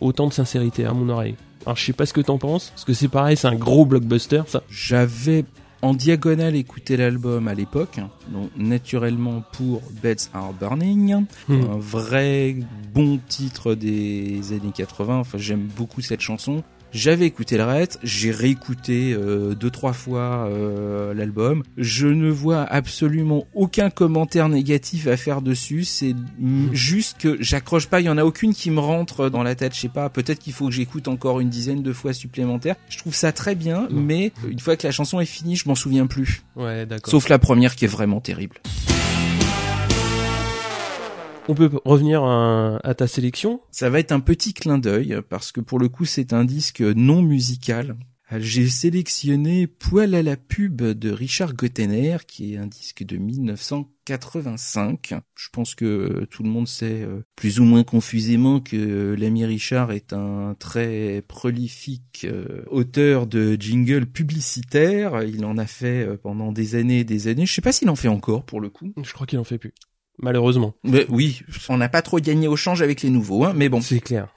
[0.00, 1.36] autant de sincérité à mon oreille.
[1.64, 3.86] Alors je sais pas ce que t'en penses, parce que c'est pareil, c'est un gros
[3.86, 4.62] blockbuster ça.
[4.70, 5.44] J'avais
[5.82, 7.98] en diagonale écouté l'album à l'époque,
[8.32, 11.62] donc naturellement pour Beds Are Burning, Hmm.
[11.72, 12.56] un vrai
[12.94, 15.18] bon titre des années 80.
[15.18, 16.62] Enfin, j'aime beaucoup cette chanson.
[16.92, 21.62] J'avais écouté le reste, j'ai réécouté euh, deux trois fois euh, l'album.
[21.78, 25.84] Je ne vois absolument aucun commentaire négatif à faire dessus.
[25.84, 28.00] C'est mm, juste que j'accroche pas.
[28.00, 29.74] Il y en a aucune qui me rentre dans la tête.
[29.74, 30.10] Je sais pas.
[30.10, 32.76] Peut-être qu'il faut que j'écoute encore une dizaine de fois supplémentaires.
[32.90, 34.00] Je trouve ça très bien, Non.
[34.00, 36.42] mais une fois que la chanson est finie, je m'en souviens plus.
[36.56, 37.10] Ouais, d'accord.
[37.10, 38.60] Sauf la première qui est vraiment terrible.
[41.48, 43.60] On peut revenir à, à ta sélection.
[43.70, 46.80] Ça va être un petit clin d'œil parce que pour le coup c'est un disque
[46.80, 47.96] non musical.
[48.38, 55.14] J'ai sélectionné Poil à la pub de Richard Gottener qui est un disque de 1985.
[55.34, 59.92] Je pense que tout le monde sait euh, plus ou moins confusément que l'ami Richard
[59.92, 65.22] est un très prolifique euh, auteur de jingles publicitaires.
[65.24, 67.44] Il en a fait euh, pendant des années et des années.
[67.44, 68.94] Je sais pas s'il en fait encore pour le coup.
[69.02, 69.74] Je crois qu'il en fait plus.
[70.18, 70.74] Malheureusement.
[70.84, 73.80] Mais oui, on n'a pas trop gagné au change avec les nouveaux, hein, mais bon.
[73.80, 74.28] C'est clair.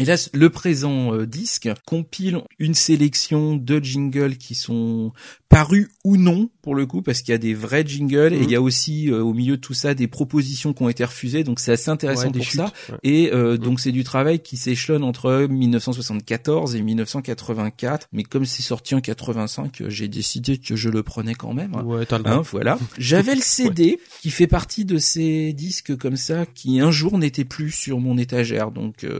[0.00, 5.12] Et là, le présent euh, disque compile une sélection de jingles qui sont
[5.48, 8.42] parus ou non, pour le coup, parce qu'il y a des vrais jingles et Mhm.
[8.44, 11.04] il y a aussi euh, au milieu de tout ça des propositions qui ont été
[11.04, 12.72] refusées, donc c'est assez intéressant Ouais, pour chutes, ça.
[12.90, 12.98] ouais.
[13.02, 13.58] Et euh, Mhm.
[13.58, 19.00] donc c'est du travail qui s'échelonne entre 1974 et 1984, mais comme c'est sorti en
[19.00, 21.74] 85, euh, j'ai décidé que je le prenais quand même.
[21.74, 21.84] hein.
[21.84, 22.36] Ouais, t'as le droit.
[22.36, 22.78] Hein, voilà.
[22.98, 27.44] J'avais le CD qui fait partie de ces disques comme ça qui un jour n'étaient
[27.44, 28.70] plus sur mon étagère.
[28.70, 29.18] Donc euh,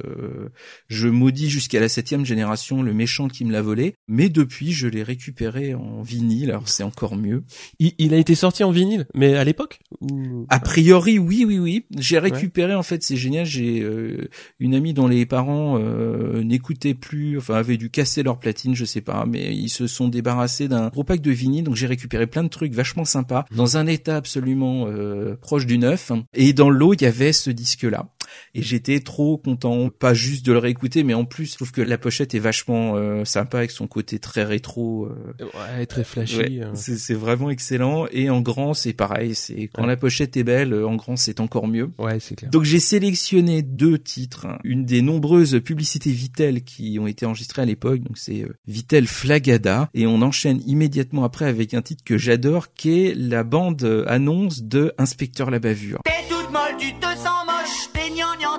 [0.88, 3.94] je maudis jusqu'à la septième génération le méchant qui me l'a volé.
[4.08, 6.50] Mais depuis je l'ai récupéré en vinyle.
[6.50, 7.44] Alors c'est encore mieux.
[7.78, 10.46] Il, il a été sorti en vinyle, mais à l'époque ou...
[10.48, 11.86] A priori oui oui oui.
[11.98, 13.46] J'ai récupéré en fait c'est génial.
[13.46, 14.28] J'ai euh,
[14.58, 18.84] une amie dont les parents euh, n'écoutaient plus, enfin avaient dû casser leur platine, je
[18.84, 21.64] sais pas, mais ils se sont débarrassés d'un gros pack de vinyle.
[21.64, 25.78] Donc j'ai récupéré plein de trucs vachement sympas dans un état absolument euh, proche du
[25.78, 26.12] neuf.
[26.34, 28.08] Et dans l'eau il y avait ce disque là.
[28.54, 31.80] Et j'étais trop content, pas juste de le réécouter, mais en plus, je trouve que
[31.82, 35.06] la pochette est vachement euh, sympa avec son côté très rétro.
[35.06, 36.36] euh, Ouais, très flashy.
[36.36, 36.70] Ouais, euh.
[36.74, 38.06] c'est c'est vraiment excellent.
[38.12, 39.34] Et en grand, c'est pareil.
[39.34, 39.88] C'est quand Ouais.
[39.88, 41.90] la pochette est belle, en grand, c'est encore mieux.
[41.98, 42.50] Ouais, c'est clair.
[42.50, 44.58] Donc j'ai sélectionné deux titres, hein.
[44.64, 49.06] une des nombreuses publicités Vitel qui ont été enregistrées à l'époque, donc c'est euh, Vitel
[49.06, 53.82] Flagada, et on enchaîne immédiatement après avec un titre que j'adore, qui est la bande
[53.84, 56.00] euh, annonce de Inspecteur la bavure.
[56.04, 57.88] T'es toute molle, tu te sens moche,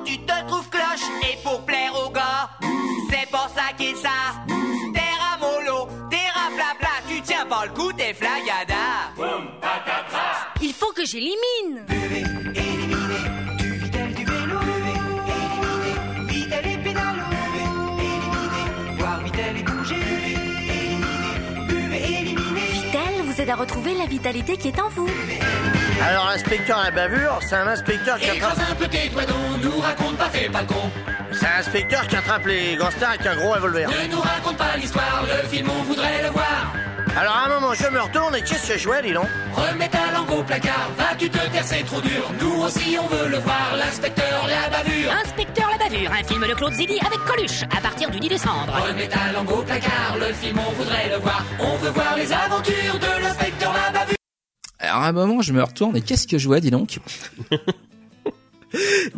[0.06, 2.50] tu te trouves cloche, et pour plaire aux gars,
[3.10, 4.10] c'est pour ça qu'est ça.
[4.48, 9.14] T'es ramolo, t'es rablabla, tu tiens pas le coup, t'es flagada.
[10.62, 12.24] Il faut que j'élimine Buvez,
[12.56, 14.60] éliminez, du vitel, du vélo.
[14.60, 14.92] Buvez,
[15.38, 17.24] éliminez, vitel et pédalo.
[17.30, 19.96] Buvez, éliminez, boire vitel et bouger.
[19.96, 22.72] Buvez, éliminez, buvez, éliminez.
[22.72, 25.10] Vitel vous aide à retrouver la vitalité qui est en vous.
[26.00, 28.58] Alors, l'inspecteur à la bavure, c'est un inspecteur qui attrape...
[28.72, 30.92] un peu tes doigts donc, nous raconte pas, fais pas le con.
[31.32, 33.90] C'est un inspecteur qui attrape les gangsters avec un gros revolver.
[33.90, 36.74] Ne nous raconte pas l'histoire, le film on voudrait le voir.
[37.18, 39.90] Alors, à un moment, je me retourne et qu'est-ce que je vois, dis donc Remets
[39.90, 42.32] ta langue au placard, vas-tu te taire, c'est trop dur.
[42.40, 45.12] Nous aussi on veut le voir, l'inspecteur la bavure.
[45.24, 48.74] Inspecteur la bavure, un film de Claude Zidi avec Coluche, à partir du 10 décembre.
[48.88, 51.44] Remets ta langue au placard, le film on voudrait le voir.
[51.60, 54.21] On veut voir les aventures de l'inspecteur la bavure.
[54.82, 57.00] Alors à un moment, je me retourne et qu'est-ce que je vois, dis donc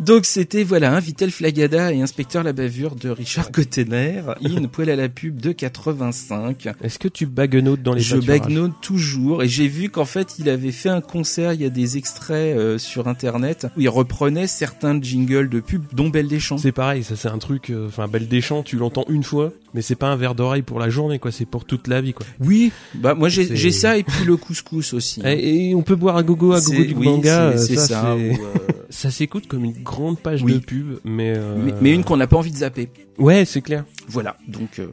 [0.00, 4.90] Donc c'était voilà un Vitel Flagada et Inspecteur la bavure de Richard Cottener, in poil
[4.90, 6.70] à la pub de 85.
[6.82, 10.48] Est-ce que tu baguenotes dans les Je baguenote toujours et j'ai vu qu'en fait il
[10.48, 14.48] avait fait un concert, il y a des extraits euh, sur internet où il reprenait
[14.48, 16.58] certains jingles de pub dont Belle des Champs.
[16.58, 17.70] C'est pareil, ça c'est un truc.
[17.70, 20.62] euh, Enfin, Belle des Champs, tu l'entends une fois, mais c'est pas un verre d'oreille
[20.62, 21.30] pour la journée, quoi.
[21.32, 22.24] C'est pour toute la vie, quoi.
[22.40, 25.20] Oui, bah moi j'ai ça et puis le couscous aussi.
[25.24, 27.52] Et, et on peut boire à gogo à gogo C'est- du oui, manga.
[27.56, 28.54] c'est- euh, c'est ça, ça, c'est- ou, euh,
[28.90, 30.54] ça s'écoute comme une grande page Oui.
[30.54, 32.88] de pub, mais, euh, mais, mais une qu'on n'a pas envie de zapper.
[33.18, 33.84] Ouais, c'est clair.
[34.08, 34.86] Voilà, donc euh,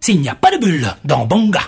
[0.00, 1.64] S'il n'y a pas de bulle dans Bonga, hum,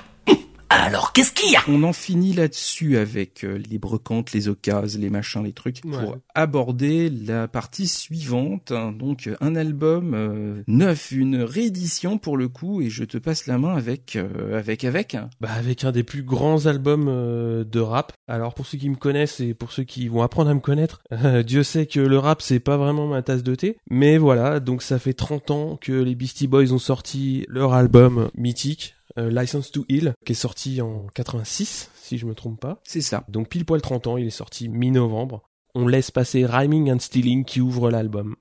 [0.73, 1.61] alors qu'est-ce qu'il y a?
[1.69, 5.91] On en finit là-dessus avec euh, les brocantes, les occasions, les machins, les trucs, Ouais.
[5.99, 8.73] pour aborder la partie suivante.
[8.73, 13.59] Donc un album euh, neuf, une réédition pour le coup, et je te passe la
[13.59, 15.17] main avec euh, avec avec.
[15.41, 18.13] Bah, avec un des plus grands albums euh, de rap.
[18.29, 21.01] Alors pour ceux qui me connaissent et pour ceux qui vont apprendre à me connaître,
[21.13, 23.77] euh, Dieu sait que le rap c'est pas vraiment ma tasse de thé.
[23.91, 28.31] Mais voilà, donc ça fait 30 ans que les Beastie Boys ont sorti leur album
[28.37, 32.81] mythique, euh, License to Heal, qui est sorti en 86 si je me trompe pas.
[32.85, 33.25] C'est ça.
[33.29, 35.43] Donc pile poil 30 ans, il est sorti mi-novembre.
[35.75, 38.35] On laisse passer Rhyming and Stealing qui ouvre l'album.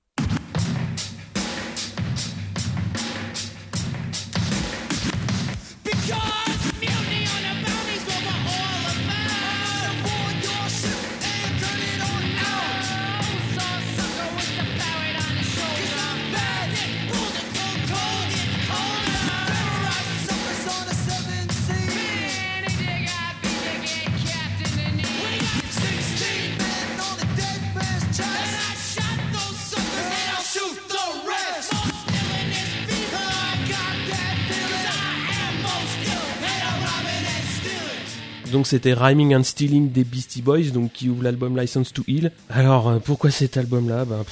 [38.52, 42.32] Donc c'était Rhyming and Stealing des Beastie Boys, donc qui ouvre l'album License to Heal.
[42.50, 44.06] Alors euh, pourquoi cet album-là?
[44.06, 44.24] Ben,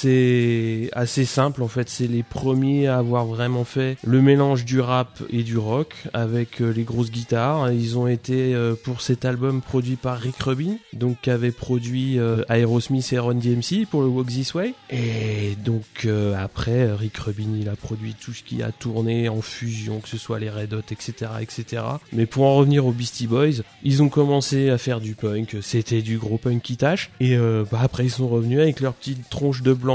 [0.00, 1.88] c'est assez simple en fait.
[1.88, 6.60] C'est les premiers à avoir vraiment fait le mélange du rap et du rock avec
[6.60, 7.72] euh, les grosses guitares.
[7.72, 12.18] Ils ont été euh, pour cet album produit par Rick Rubin, donc qui avait produit
[12.18, 14.74] euh, Aerosmith et Run DMC pour le Walk This Way.
[14.90, 16.06] Et donc
[16.36, 20.16] après Rick Rubin il a produit tout ce qui a tourné en fusion, que ce
[20.16, 21.82] soit les Red Hot, etc., etc.
[22.12, 25.56] Mais pour en revenir aux Beastie Boys, ils ont commencé à faire du punk.
[25.60, 27.10] C'était du gros punk qui tâche.
[27.20, 29.87] Et bah, après ils sont revenus avec leur petite tronche de blanc-bec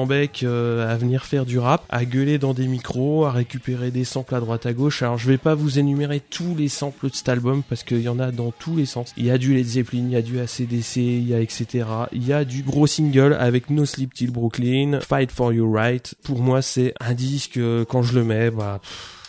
[0.43, 4.33] euh, à venir faire du rap, à gueuler dans des micros, à récupérer des samples
[4.35, 5.03] à droite à gauche.
[5.03, 8.09] Alors je vais pas vous énumérer tous les samples de cet album parce qu'il y
[8.09, 9.13] en a dans tous les sens.
[9.17, 11.85] Il y a du Led Zeppelin, il y a du ACDC, il y a etc.
[12.11, 16.15] Il y a du gros single avec No Sleep Till Brooklyn, Fight for Your Right.
[16.23, 18.81] Pour moi c'est un disque euh, quand je le mets, bah...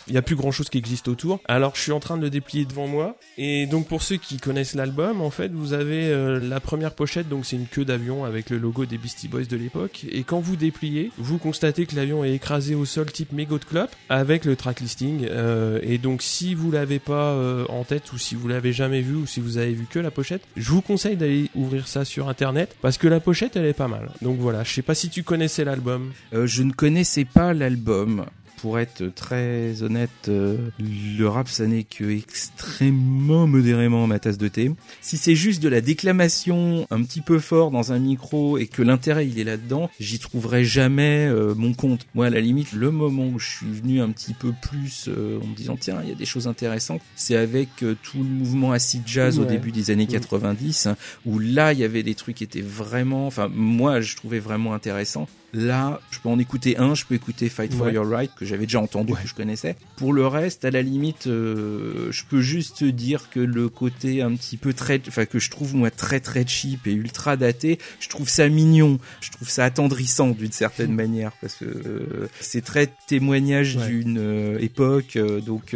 [0.07, 1.39] il y a plus grand chose qui existe autour.
[1.47, 3.17] Alors je suis en train de le déplier devant moi.
[3.37, 7.29] Et donc pour ceux qui connaissent l'album, en fait, vous avez euh, la première pochette,
[7.29, 10.05] donc c'est une queue d'avion avec le logo des Beastie Boys de l'époque.
[10.11, 13.65] Et quand vous dépliez, vous constatez que l'avion est écrasé au sol type mégot de
[14.09, 15.27] avec le track listing.
[15.29, 19.01] Euh, et donc si vous l'avez pas euh, en tête ou si vous l'avez jamais
[19.01, 22.05] vu ou si vous avez vu que la pochette, je vous conseille d'aller ouvrir ça
[22.05, 24.11] sur internet parce que la pochette elle est pas mal.
[24.21, 26.11] Donc voilà, je sais pas si tu connaissais l'album.
[26.33, 28.25] Euh, je ne connaissais pas l'album.
[28.65, 34.47] Pour être très honnête, euh, le rap, ça n'est que extrêmement modérément ma tasse de
[34.47, 34.71] thé.
[35.01, 38.81] Si c'est juste de la déclamation un petit peu fort dans un micro et que
[38.81, 42.07] l'intérêt il est là-dedans, j'y trouverai jamais euh, mon compte.
[42.15, 45.39] Moi, à la limite, le moment où je suis venu un petit peu plus euh,
[45.43, 48.71] en me disant tiens, il y a des choses intéressantes, c'est avec tout le mouvement
[48.71, 50.19] acid jazz au début des années Mm.
[50.19, 54.15] 90, hein, où là, il y avait des trucs qui étaient vraiment, enfin, moi, je
[54.15, 55.27] trouvais vraiment intéressant.
[55.53, 57.93] Là, je peux en écouter un, je peux écouter Fight for Ouais.
[57.93, 59.75] Your Right, que j'avais déjà entendu, que je connaissais.
[59.97, 64.33] Pour le reste, à la limite, euh, je peux juste dire que le côté un
[64.35, 68.07] petit peu très, enfin, que je trouve, moi, très très cheap et ultra daté, je
[68.09, 72.87] trouve ça mignon, je trouve ça attendrissant d'une certaine manière, parce que euh, c'est très
[73.07, 73.87] témoignage Ouais.
[73.87, 75.75] d'une euh, époque, donc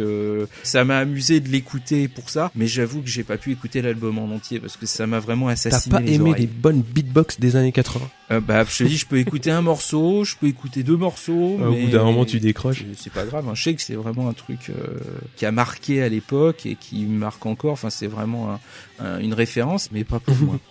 [0.62, 4.18] ça m'a amusé de l'écouter pour ça, mais j'avoue que j'ai pas pu écouter l'album
[4.18, 6.42] en entier, parce que ça m'a vraiment T'as assassiné pas les aimé oreilles.
[6.42, 9.60] les bonnes beatbox des années 80 Euh, bah, je te dis, je peux écouter un
[9.62, 11.32] morceau, je peux écouter deux morceaux.
[11.32, 12.84] Au mais bout d'un moment, tu décroches.
[12.96, 13.48] C'est- pas grave.
[13.48, 13.52] hein.
[13.54, 14.98] Je sais que c'est vraiment un truc euh,
[15.36, 17.72] qui a marqué à l'époque et qui marque encore.
[17.72, 20.58] Enfin, c'est vraiment un- un- une référence, mais pas pour moi.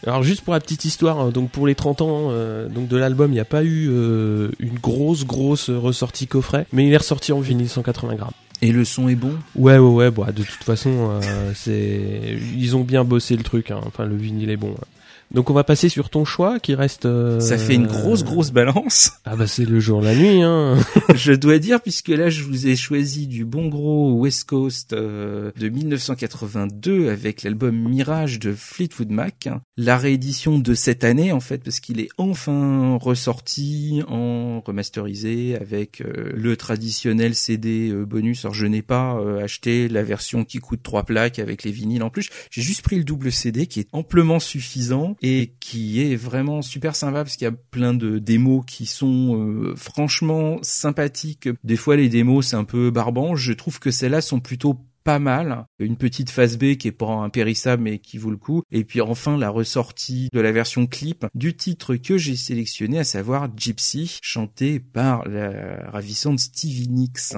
[0.06, 2.96] Alors juste pour la petite histoire, hein, donc pour les 30 ans euh, donc de
[2.96, 6.96] l'album, il n'y a pas eu euh, une grosse grosse ressortie coffret, mais il est
[6.96, 8.30] ressorti en vinyle 180 grammes.
[8.62, 9.34] Et le son est bon?
[9.56, 13.70] Ouais ouais ouais, bah, de toute façon euh, c'est ils ont bien bossé le truc,
[13.70, 13.80] hein.
[13.86, 14.74] enfin le vinyle est bon.
[14.78, 14.84] hein.
[15.32, 17.06] Donc on va passer sur ton choix qui reste.
[17.06, 19.12] euh, Ça fait une grosse grosse balance.
[19.24, 20.76] Ah bah c'est le jour la nuit hein.
[21.14, 25.52] je dois dire puisque là je vous ai choisi du bon gros West Coast euh,
[25.56, 31.62] de 1982 avec l'album Mirage de Fleetwood Mac, la réédition de cette année en fait
[31.62, 38.44] parce qu'il est enfin ressorti en remasterisé avec euh, le traditionnel CD euh, bonus.
[38.44, 42.02] Alors je n'ai pas euh, acheté la version qui coûte trois plaques avec les vinyles
[42.02, 42.30] en plus.
[42.50, 46.96] J'ai juste pris le double CD qui est amplement suffisant et qui est vraiment super
[46.96, 51.48] sympa parce qu'il y a plein de démos qui sont euh, franchement sympathiques.
[51.64, 53.36] Des fois les démos c'est un peu barbant.
[53.36, 55.64] Je trouve que celles-là sont plutôt pas mal.
[55.78, 58.62] Une petite phase B qui est pas impérissable mais qui vaut le coup.
[58.70, 63.04] Et puis enfin la ressortie de la version clip du titre que j'ai sélectionné, à
[63.04, 67.34] savoir Gypsy, chanté par la ravissante Stevie Nicks.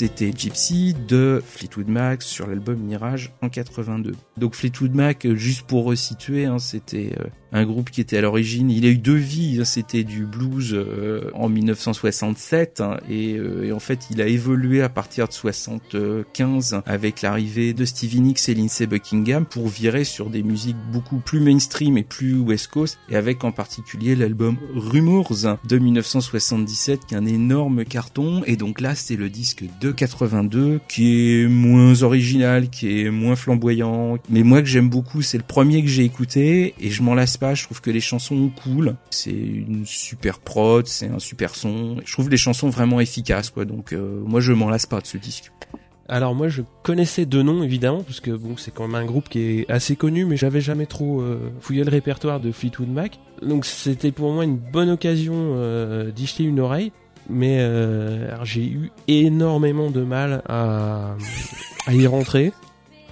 [0.00, 4.12] Donc Gypsy de Fleetwood Mac sur l'album Mirage en 82.
[4.36, 8.20] Donc Fleetwood Mac, euh, juste pour resituer, hein, c'était euh, un groupe qui était à
[8.20, 13.38] l'origine, il a eu deux vies, hein, c'était du blues euh, en 1967 hein, et,
[13.72, 18.54] en fait il a évolué à partir de 75 avec l'arrivée de Stevie Nicks et
[18.54, 23.16] Lindsey Buckingham pour virer sur des musiques beaucoup plus mainstream et plus West Coast et
[23.16, 28.94] avec en particulier l'album Rumors de 1977 qui est un énorme carton et donc là
[28.94, 34.18] c'est le disque de 82 qui est moins original, qui est moins flamboyant.
[34.28, 37.36] Mais moi que j'aime beaucoup c'est le premier que j'ai écouté et je m'en lasse
[37.36, 41.96] pas, je trouve que les chansons cool, c'est une super prod, c'est un super son,
[42.04, 43.64] je trouve les chansons vraiment efficaces quoi.
[43.64, 45.52] Donc euh, moi je m'en lasse pas de ce disque.
[46.08, 49.28] Alors moi je connaissais deux noms évidemment parce que bon c'est quand même un groupe
[49.28, 53.20] qui est assez connu mais j'avais jamais trop euh, fouillé le répertoire de Fleetwood Mac.
[53.42, 56.90] Donc c'était pour moi une bonne occasion euh, d'y jeter une oreille
[57.30, 61.16] mais euh, j'ai eu énormément de mal à,
[61.90, 62.52] y rentrer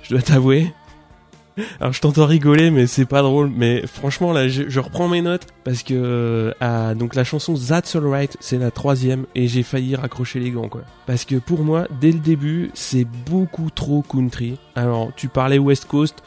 [0.03, 0.73] je dois t'avouer.
[1.81, 3.51] Alors je t'entends rigoler mais c'est pas drôle.
[3.55, 6.55] Mais franchement là je, reprends mes notes parce que
[6.95, 10.83] donc la chanson That's Alright c'est la troisième et j'ai failli raccrocher les gants quoi.
[11.07, 14.59] Parce que pour moi dès le début c'est beaucoup trop country.
[14.77, 16.23] Alors tu parlais West Coast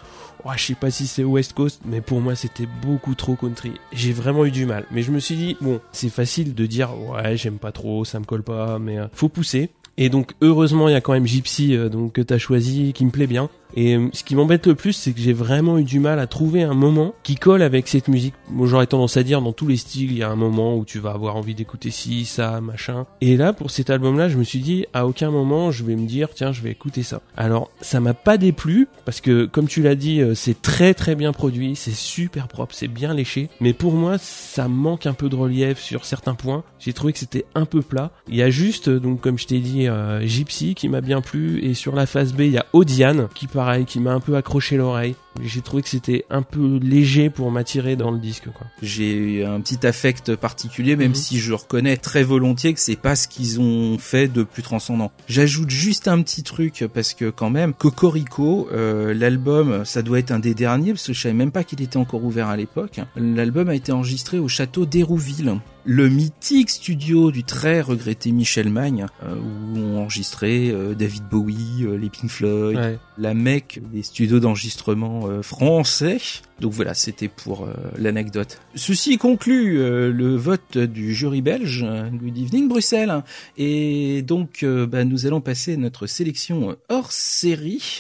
[0.55, 3.73] Je sais pas si c'est West Coast, mais pour moi c'était beaucoup trop country.
[3.91, 4.85] J'ai vraiment eu du mal.
[4.91, 8.19] Mais je me suis dit, bon, c'est facile de dire, ouais, j'aime pas trop, ça
[8.19, 9.69] me colle pas, mais euh, faut pousser.
[9.97, 13.05] Et donc heureusement il y a quand même Gypsy euh, donc que t'as choisi qui
[13.05, 13.49] me plaît bien.
[13.75, 16.27] Et euh, ce qui m'embête le plus c'est que j'ai vraiment eu du mal à
[16.27, 18.33] trouver un moment qui colle avec cette musique.
[18.49, 20.85] Moi j'aurais tendance à dire dans tous les styles il y a un moment où
[20.85, 23.05] tu vas avoir envie d'écouter ci, ça, machin.
[23.21, 25.95] Et là pour cet album là je me suis dit à aucun moment je vais
[25.95, 27.21] me dire tiens je vais écouter ça.
[27.37, 31.15] Alors ça m'a pas déplu parce que comme tu l'as dit euh, c'est très très
[31.15, 33.49] bien produit, c'est super propre, c'est bien léché.
[33.59, 36.63] Mais pour moi ça manque un peu de relief sur certains points.
[36.79, 38.11] J'ai trouvé que c'était un peu plat.
[38.27, 41.21] Il y a juste euh, donc comme je t'ai dit euh, Gypsy qui m'a bien
[41.21, 44.19] plu et sur la phase B il y a Odiane qui pareil qui m'a un
[44.19, 45.15] peu accroché l'oreille.
[45.41, 48.67] J'ai trouvé que c'était un peu léger pour m'attirer dans le disque quoi.
[48.81, 51.15] J'ai un petit affect particulier, même Mhm.
[51.15, 55.11] si je reconnais très volontiers que c'est pas ce qu'ils ont fait de plus transcendant.
[55.27, 60.31] J'ajoute juste un petit truc parce que quand même, Cocorico, euh, l'album, ça doit être
[60.31, 62.99] un des derniers parce que je savais même pas qu'il était encore ouvert à l'époque.
[63.15, 65.59] L'album a été enregistré au château d'Hérouville.
[65.83, 71.85] Le mythique studio du très regretté Michel Magne, euh, où on enregistrait euh, David Bowie,
[71.85, 72.99] euh, les Pink Floyd, Ouais.
[73.17, 76.17] la mecque des studios d'enregistrement euh, français.
[76.59, 78.59] Donc voilà, c'était pour euh, l'anecdote.
[78.75, 81.85] Ceci conclut euh, le vote du jury belge.
[82.13, 83.23] Good evening Bruxelles.
[83.57, 87.99] Et donc bah, nous allons passer notre sélection hors série.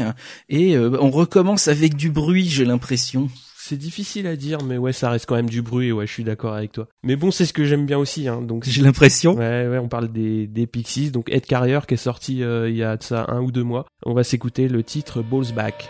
[0.49, 3.29] Et on recommence avec du bruit, j'ai l'impression.
[3.63, 5.87] C'est difficile à dire, mais ouais, ça reste quand même du bruit.
[5.87, 6.87] et Ouais, je suis d'accord avec toi.
[7.03, 8.27] Mais bon, c'est ce que j'aime bien aussi.
[8.27, 9.35] Hein, donc J'ai l'impression.
[9.35, 11.11] Ouais, ouais, on parle des, des Pixies.
[11.11, 13.63] Donc Ed Carrier qui est sorti euh, il y a de ça un ou deux
[13.63, 13.85] mois.
[14.03, 15.89] On va s'écouter le titre Balls Back.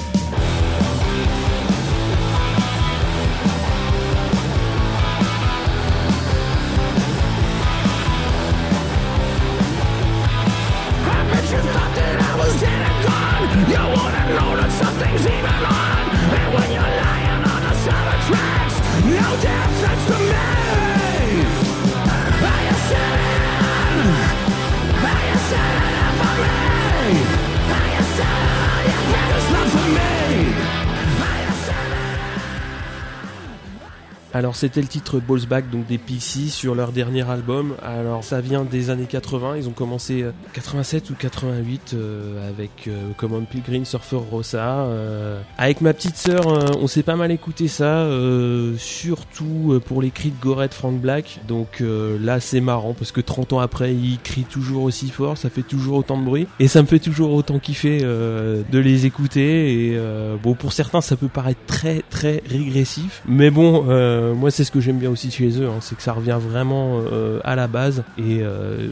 [34.51, 37.73] Alors c'était le titre Balls Back donc des Pixies sur leur dernier album.
[37.81, 42.89] Alors ça vient des années 80, ils ont commencé euh, 87 ou 88 euh, avec
[42.89, 44.79] euh, Common Pilgrim Surfer Rosa.
[44.87, 45.39] euh.
[45.57, 50.01] Avec ma petite sœur, euh, on s'est pas mal écouté ça, euh, surtout euh, pour
[50.01, 51.39] les cris de Gorette Frank Black.
[51.47, 55.37] Donc euh, là c'est marrant parce que 30 ans après ils crient toujours aussi fort,
[55.37, 58.79] ça fait toujours autant de bruit et ça me fait toujours autant kiffer euh, de
[58.79, 59.91] les écouter.
[59.91, 64.49] Et euh, bon pour certains ça peut paraître très très régressif, mais bon euh, moi
[64.49, 67.39] c'est ce que j'aime bien aussi chez eux, hein, c'est que ça revient vraiment euh,
[67.43, 68.87] à la base et euh,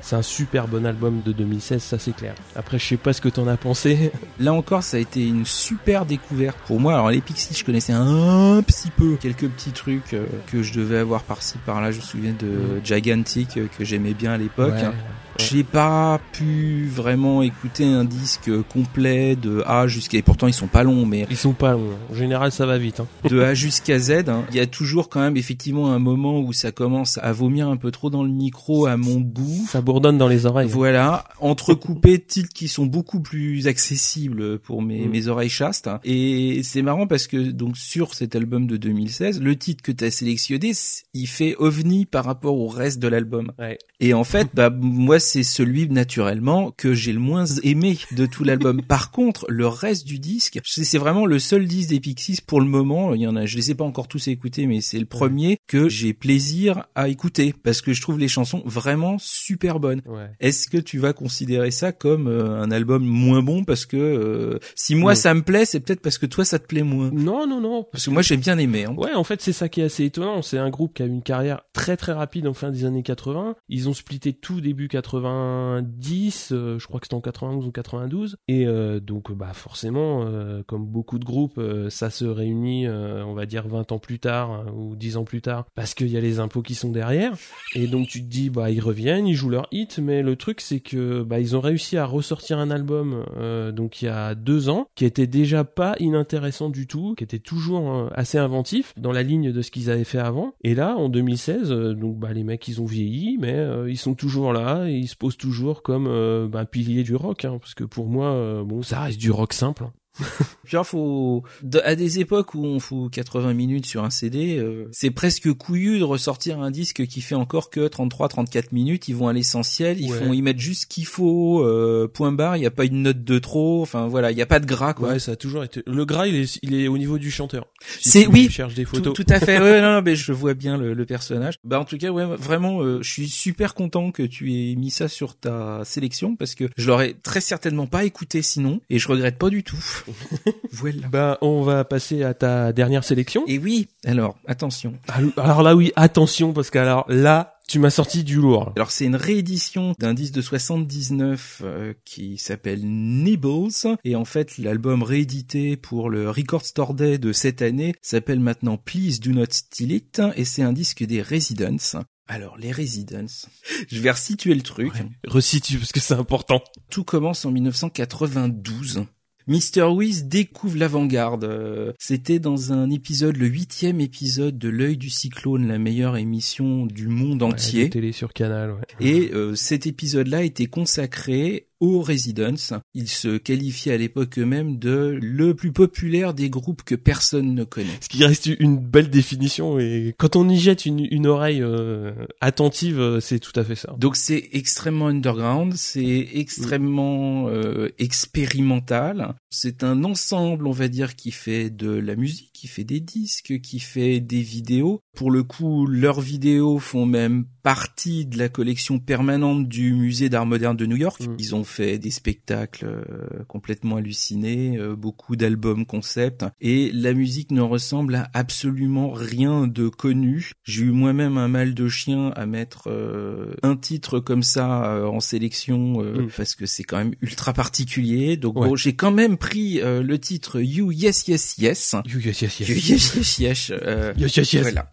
[0.00, 2.34] c'est un super bon album de 2016, ça c'est clair.
[2.54, 4.12] Après je sais pas ce que t'en as pensé.
[4.38, 6.94] Là encore, ça a été une super découverte pour moi.
[6.94, 10.98] Alors les Pixies, je connaissais un petit peu quelques petits trucs euh, que je devais
[10.98, 11.90] avoir par-ci par-là.
[11.90, 14.74] Je me souviens de Gigantic euh, que j'aimais bien à l'époque.
[14.74, 14.92] Ouais.
[15.38, 20.18] J'ai pas pu vraiment écouter un disque complet de A jusqu'à.
[20.18, 21.96] Et pourtant, ils sont pas longs, mais Ils sont pas longs.
[22.10, 23.00] En général ça va vite.
[23.00, 23.06] Hein.
[23.28, 24.28] de A jusqu'à Z.
[24.28, 24.44] hein.
[24.50, 27.76] Il y a toujours quand même effectivement un moment où ça commence à vomir un
[27.76, 29.64] peu trop dans le micro à mon goût.
[29.68, 30.68] Ça bourdonne dans les oreilles.
[30.68, 35.10] Voilà, entrecoupé de titres qui sont beaucoup plus accessibles pour mes, Mm.
[35.10, 35.90] mes oreilles chastes.
[36.04, 40.04] Et c'est marrant parce que donc sur cet album de 2016, le titre que tu
[40.04, 40.72] as sélectionné,
[41.14, 43.52] il fait ovni par rapport au reste de l'album.
[43.58, 43.78] Ouais.
[44.04, 48.42] Et en fait, bah moi c'est celui naturellement que j'ai le moins aimé de tout
[48.42, 48.82] l'album.
[48.88, 52.66] Par contre, le reste du disque, c'est vraiment le seul disque des Pixies pour le
[52.66, 53.14] moment.
[53.14, 55.58] Il y en a, je les ai pas encore tous écoutés, mais c'est le premier
[55.68, 60.02] que j'ai plaisir à écouter parce que je trouve les chansons vraiment super bonnes.
[60.06, 60.30] Ouais.
[60.40, 64.58] Est-ce que tu vas considérer ça comme euh, un album moins bon parce que euh,
[64.74, 65.16] si moi Non.
[65.16, 67.12] ça me plaît, c'est peut-être parce que toi ça te plaît moins.
[67.12, 67.86] Non non non.
[67.92, 68.84] Parce que moi j'ai bien aimé.
[68.84, 68.96] Hein.
[68.96, 70.42] Ouais, en fait, c'est ça qui est assez étonnant.
[70.42, 73.04] C'est un groupe qui a eu une carrière très très rapide en fin des années
[73.04, 73.54] 80.
[73.68, 78.36] Ils ont splitté tout début 90, euh, je crois que c'était en 91 ou 92.
[78.48, 83.24] Et euh, donc, bah forcément, euh, comme beaucoup de groupes, euh, ça se réunit, euh,
[83.24, 86.08] on va dire 20 ans plus tard hein, ou 10 ans plus tard, parce qu'il
[86.08, 87.32] y a les impôts qui sont derrière.
[87.74, 90.60] Et donc tu te dis, bah ils reviennent, ils jouent leur hit, mais le truc
[90.60, 94.34] c'est que bah ils ont réussi à ressortir un album euh, donc il y a
[94.34, 98.92] deux ans qui était déjà pas inintéressant du tout, qui était toujours euh, assez inventif
[98.96, 100.54] dans la ligne de ce qu'ils avaient fait avant.
[100.62, 103.96] Et là en 2016, euh, donc bah les mecs ils ont vieilli, mais euh, ils
[103.96, 107.58] sont toujours là et ils se posent toujours comme euh, bah, pilier du rock, hein,
[107.58, 109.90] parce que pour moi euh, bon ça reste du rock simple.
[110.72, 111.42] alors, faut
[111.84, 115.98] à des époques où on fout 80 minutes sur un CD, euh, c'est presque couillu
[115.98, 119.08] de ressortir un disque qui fait encore que 33-34 minutes.
[119.08, 120.18] Ils vont à l'essentiel, ils Ouais.
[120.18, 121.62] font, ils mettent juste ce qu'il faut.
[121.64, 122.56] euh, point barre.
[122.56, 123.82] Il n'y a pas une note de trop.
[123.82, 125.10] Enfin voilà, il n'y a pas de gras quoi.
[125.10, 125.82] Ouais, ça a toujours été.
[125.86, 127.66] Le gras, il est, il est au niveau du chanteur.
[128.00, 129.14] Si C'est oui, cherches des tout, photos.
[129.14, 129.58] tout à fait.
[129.60, 131.54] Ouais, non, non, mais je vois bien le, le personnage.
[131.64, 134.90] Bah en tout cas, ouais, vraiment, euh, je suis super content que tu aies mis
[134.90, 139.08] ça sur ta sélection parce que je l'aurais très certainement pas écouté sinon, et je
[139.08, 139.78] regrette pas du tout.
[140.72, 141.08] voilà.
[141.08, 143.44] Bah, on va passer à ta dernière sélection.
[143.46, 144.94] Et oui, alors attention.
[145.36, 148.72] Alors là, oui, attention, parce que alors là, tu m'as sorti du lourd.
[148.76, 154.58] Alors c'est une réédition d'un disque de 79 euh, qui s'appelle Nibbles et en fait
[154.58, 159.46] l'album réédité pour le Record Store Day de cette année s'appelle maintenant Please Do Not
[159.50, 162.02] Steal It et c'est un disque des Residents.
[162.28, 163.46] Alors les Residents,
[163.88, 164.92] je vais resituer le truc.
[165.26, 166.62] Resitue, parce que c'est important.
[166.90, 169.06] Tout commence en 1992.
[169.46, 169.84] Mr.
[169.92, 171.44] Whiz découvre l'avant-garde.
[171.44, 176.86] Euh, C'était dans un épisode, le huitième épisode de L'œil du cyclone, la meilleure émission
[176.86, 177.90] du monde entier.
[177.90, 178.80] Télé sur Canal, ouais.
[179.00, 182.78] Et euh, cet épisode-là était consacré aux Residents.
[182.94, 187.64] Ils se qualifiaient à l'époque eux-mêmes de le plus populaire des groupes que personne ne
[187.64, 187.98] connaît.
[188.00, 192.12] Ce qui reste une belle définition et quand on y jette une, une oreille euh,
[192.40, 193.94] attentive, euh, c'est tout à fait ça.
[193.98, 199.34] Donc c'est extrêmement underground, c'est extrêmement euh, expérimental.
[199.54, 203.60] C'est un ensemble, on va dire, qui fait de la musique, qui fait des disques,
[203.60, 205.00] qui fait des vidéos.
[205.14, 210.46] Pour le coup, leurs vidéos font même partie de la collection permanente du musée d'art
[210.46, 211.20] moderne de New York.
[211.20, 211.36] Mm.
[211.38, 217.50] Ils ont fait des spectacles euh, complètement hallucinés, euh, beaucoup d'albums concept, et la musique
[217.52, 220.52] ne ressemble à absolument rien de connu.
[220.64, 225.06] J'ai eu moi-même un mal de chien à mettre euh, un titre comme ça euh,
[225.06, 226.28] en sélection euh, Mm.
[226.36, 228.36] parce que c'est quand même ultra particulier.
[228.36, 228.68] Donc Ouais.
[228.68, 231.96] bon, j'ai quand même pris euh, le titre You Yes Yes Yes.
[232.06, 232.68] You, yes, yes, yes.
[232.68, 233.70] You Yes Yes Yes.
[233.72, 234.62] euh, Yes, yes, yes.
[234.62, 234.88] Voilà.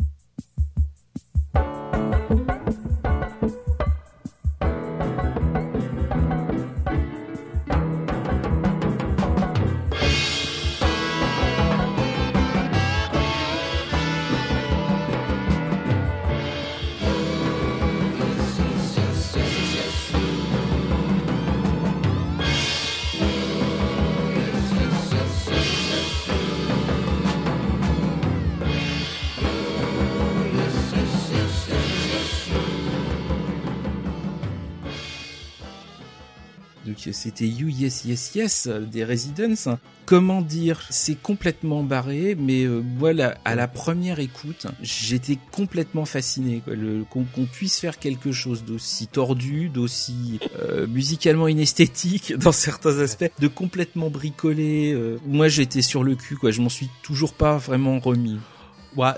[37.39, 39.77] C'était You Yes Yes Yes euh, des Residents.
[40.05, 46.61] Comment dire, c'est complètement barré, mais euh, voilà, à la première écoute, j'étais complètement fasciné
[47.09, 53.47] qu'on puisse faire quelque chose d'aussi tordu, d'aussi euh, musicalement inesthétique dans certains aspects, de
[53.47, 54.91] complètement bricolé.
[54.93, 55.17] euh.
[55.25, 56.51] moi, j'étais sur le cul, quoi.
[56.51, 58.39] Je m'en suis toujours pas vraiment remis.
[58.97, 59.11] Ouais,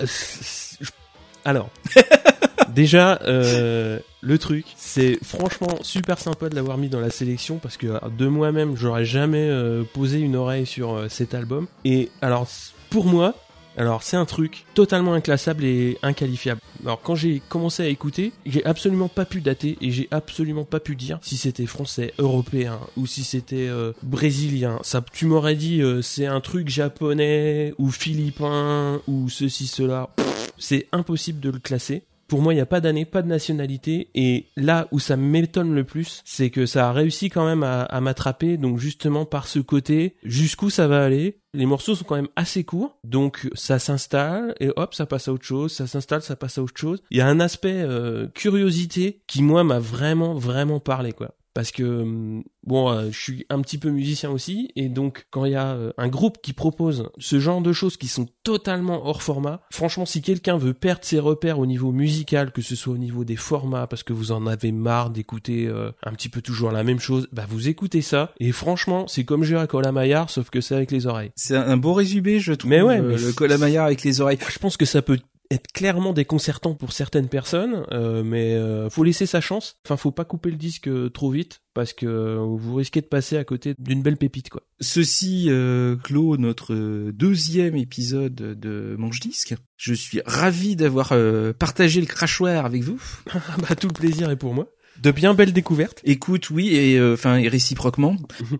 [1.44, 1.70] alors,
[2.74, 7.76] déjà, euh, le truc, c'est franchement super sympa de l'avoir mis dans la sélection parce
[7.76, 11.66] que euh, de moi-même, j'aurais jamais euh, posé une oreille sur euh, cet album.
[11.84, 12.46] Et alors,
[12.88, 13.34] pour moi,
[13.76, 16.60] alors c'est un truc totalement inclassable et inqualifiable.
[16.84, 20.78] Alors quand j'ai commencé à écouter, j'ai absolument pas pu dater et j'ai absolument pas
[20.78, 23.70] pu dire si c'était français, européen ou si c'était
[24.02, 24.78] brésilien.
[24.82, 30.10] Ça, tu m'aurais dit c'est un truc japonais ou philippin ou ceci cela.
[30.58, 32.02] C'est impossible de le classer.
[32.32, 34.08] Pour moi, il n'y a pas d'année, pas de nationalité.
[34.14, 38.00] Et là où ça m'étonne le plus, c'est que ça a réussi quand même à,
[38.00, 38.56] m'attraper.
[38.56, 41.40] Donc justement par ce côté, jusqu'où ça va aller.
[41.52, 45.34] Les morceaux sont quand même assez courts, donc ça s'installe et hop, ça passe à
[45.34, 47.02] autre chose, ça s'installe, ça passe à autre chose.
[47.10, 51.34] Il y a un aspect euh, curiosité qui moi m'a vraiment vraiment parlé quoi.
[51.54, 55.44] Parce que hum, bon, euh, je suis un petit peu musicien aussi, et donc quand
[55.44, 59.06] il y a euh, un groupe qui propose ce genre de choses qui sont totalement
[59.06, 62.94] hors format, franchement, si quelqu'un veut perdre ses repères au niveau musical, que ce soit
[62.94, 66.40] au niveau des formats, parce que vous en avez marre d'écouter euh, un petit peu
[66.40, 70.30] toujours la même chose, bah vous écoutez ça, et franchement, c'est comme jouer à Colamaillard,
[70.30, 71.32] sauf que c'est avec les oreilles.
[71.36, 72.70] C'est un beau résumé, je trouve.
[72.70, 74.38] Mais ouais, mais le Colamaillard avec les oreilles.
[74.48, 75.18] Je pense que ça peut
[75.52, 79.76] être clairement déconcertant pour certaines personnes, euh, mais euh, faut laisser sa chance.
[79.84, 83.06] Enfin, faut pas couper le disque euh, trop vite parce que euh, vous risquez de
[83.06, 84.62] passer à côté d'une belle pépite, quoi.
[84.80, 86.74] Ceci euh, clôt notre
[87.10, 89.54] deuxième épisode de Manche Disque.
[89.76, 93.00] Je suis ravi d'avoir euh, partagé le crachoir avec vous.
[93.58, 94.68] bah, tout le plaisir est pour moi.
[95.00, 96.00] De bien belles découvertes.
[96.04, 98.16] Écoute, oui, et euh, enfin réciproquement,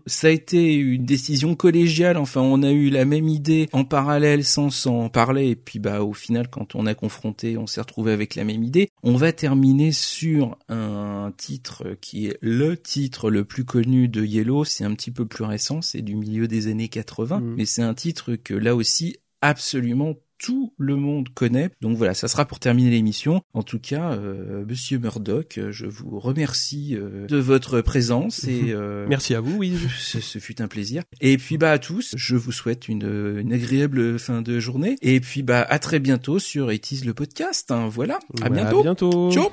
[0.06, 2.16] ça a été une décision collégiale.
[2.16, 5.48] Enfin, on a eu la même idée en parallèle sans s'en parler.
[5.50, 8.62] Et puis, bah, au final, quand on a confronté, on s'est retrouvé avec la même
[8.64, 8.88] idée.
[9.04, 14.64] On va terminer sur un titre qui est le titre le plus connu de Yellow.
[14.64, 17.54] C'est un petit peu plus récent, c'est du milieu des années 80, Mhm.
[17.56, 21.70] mais c'est un titre que là aussi absolument tout le monde connaît.
[21.80, 23.42] Donc voilà, ça sera pour terminer l'émission.
[23.54, 28.64] En tout cas, euh, Monsieur Murdoch, euh, je vous remercie euh, de votre présence et
[28.72, 29.76] euh, Merci à vous, oui.
[29.98, 31.04] ce, ce fut un plaisir.
[31.20, 34.96] Et puis bah à tous, je vous souhaite une, une agréable fin de journée.
[35.00, 37.70] Et puis bah à très bientôt sur Etis le podcast.
[37.70, 37.88] hein.
[37.88, 38.80] Voilà, à bientôt.
[38.80, 39.30] À bientôt.
[39.32, 39.50] Ciao.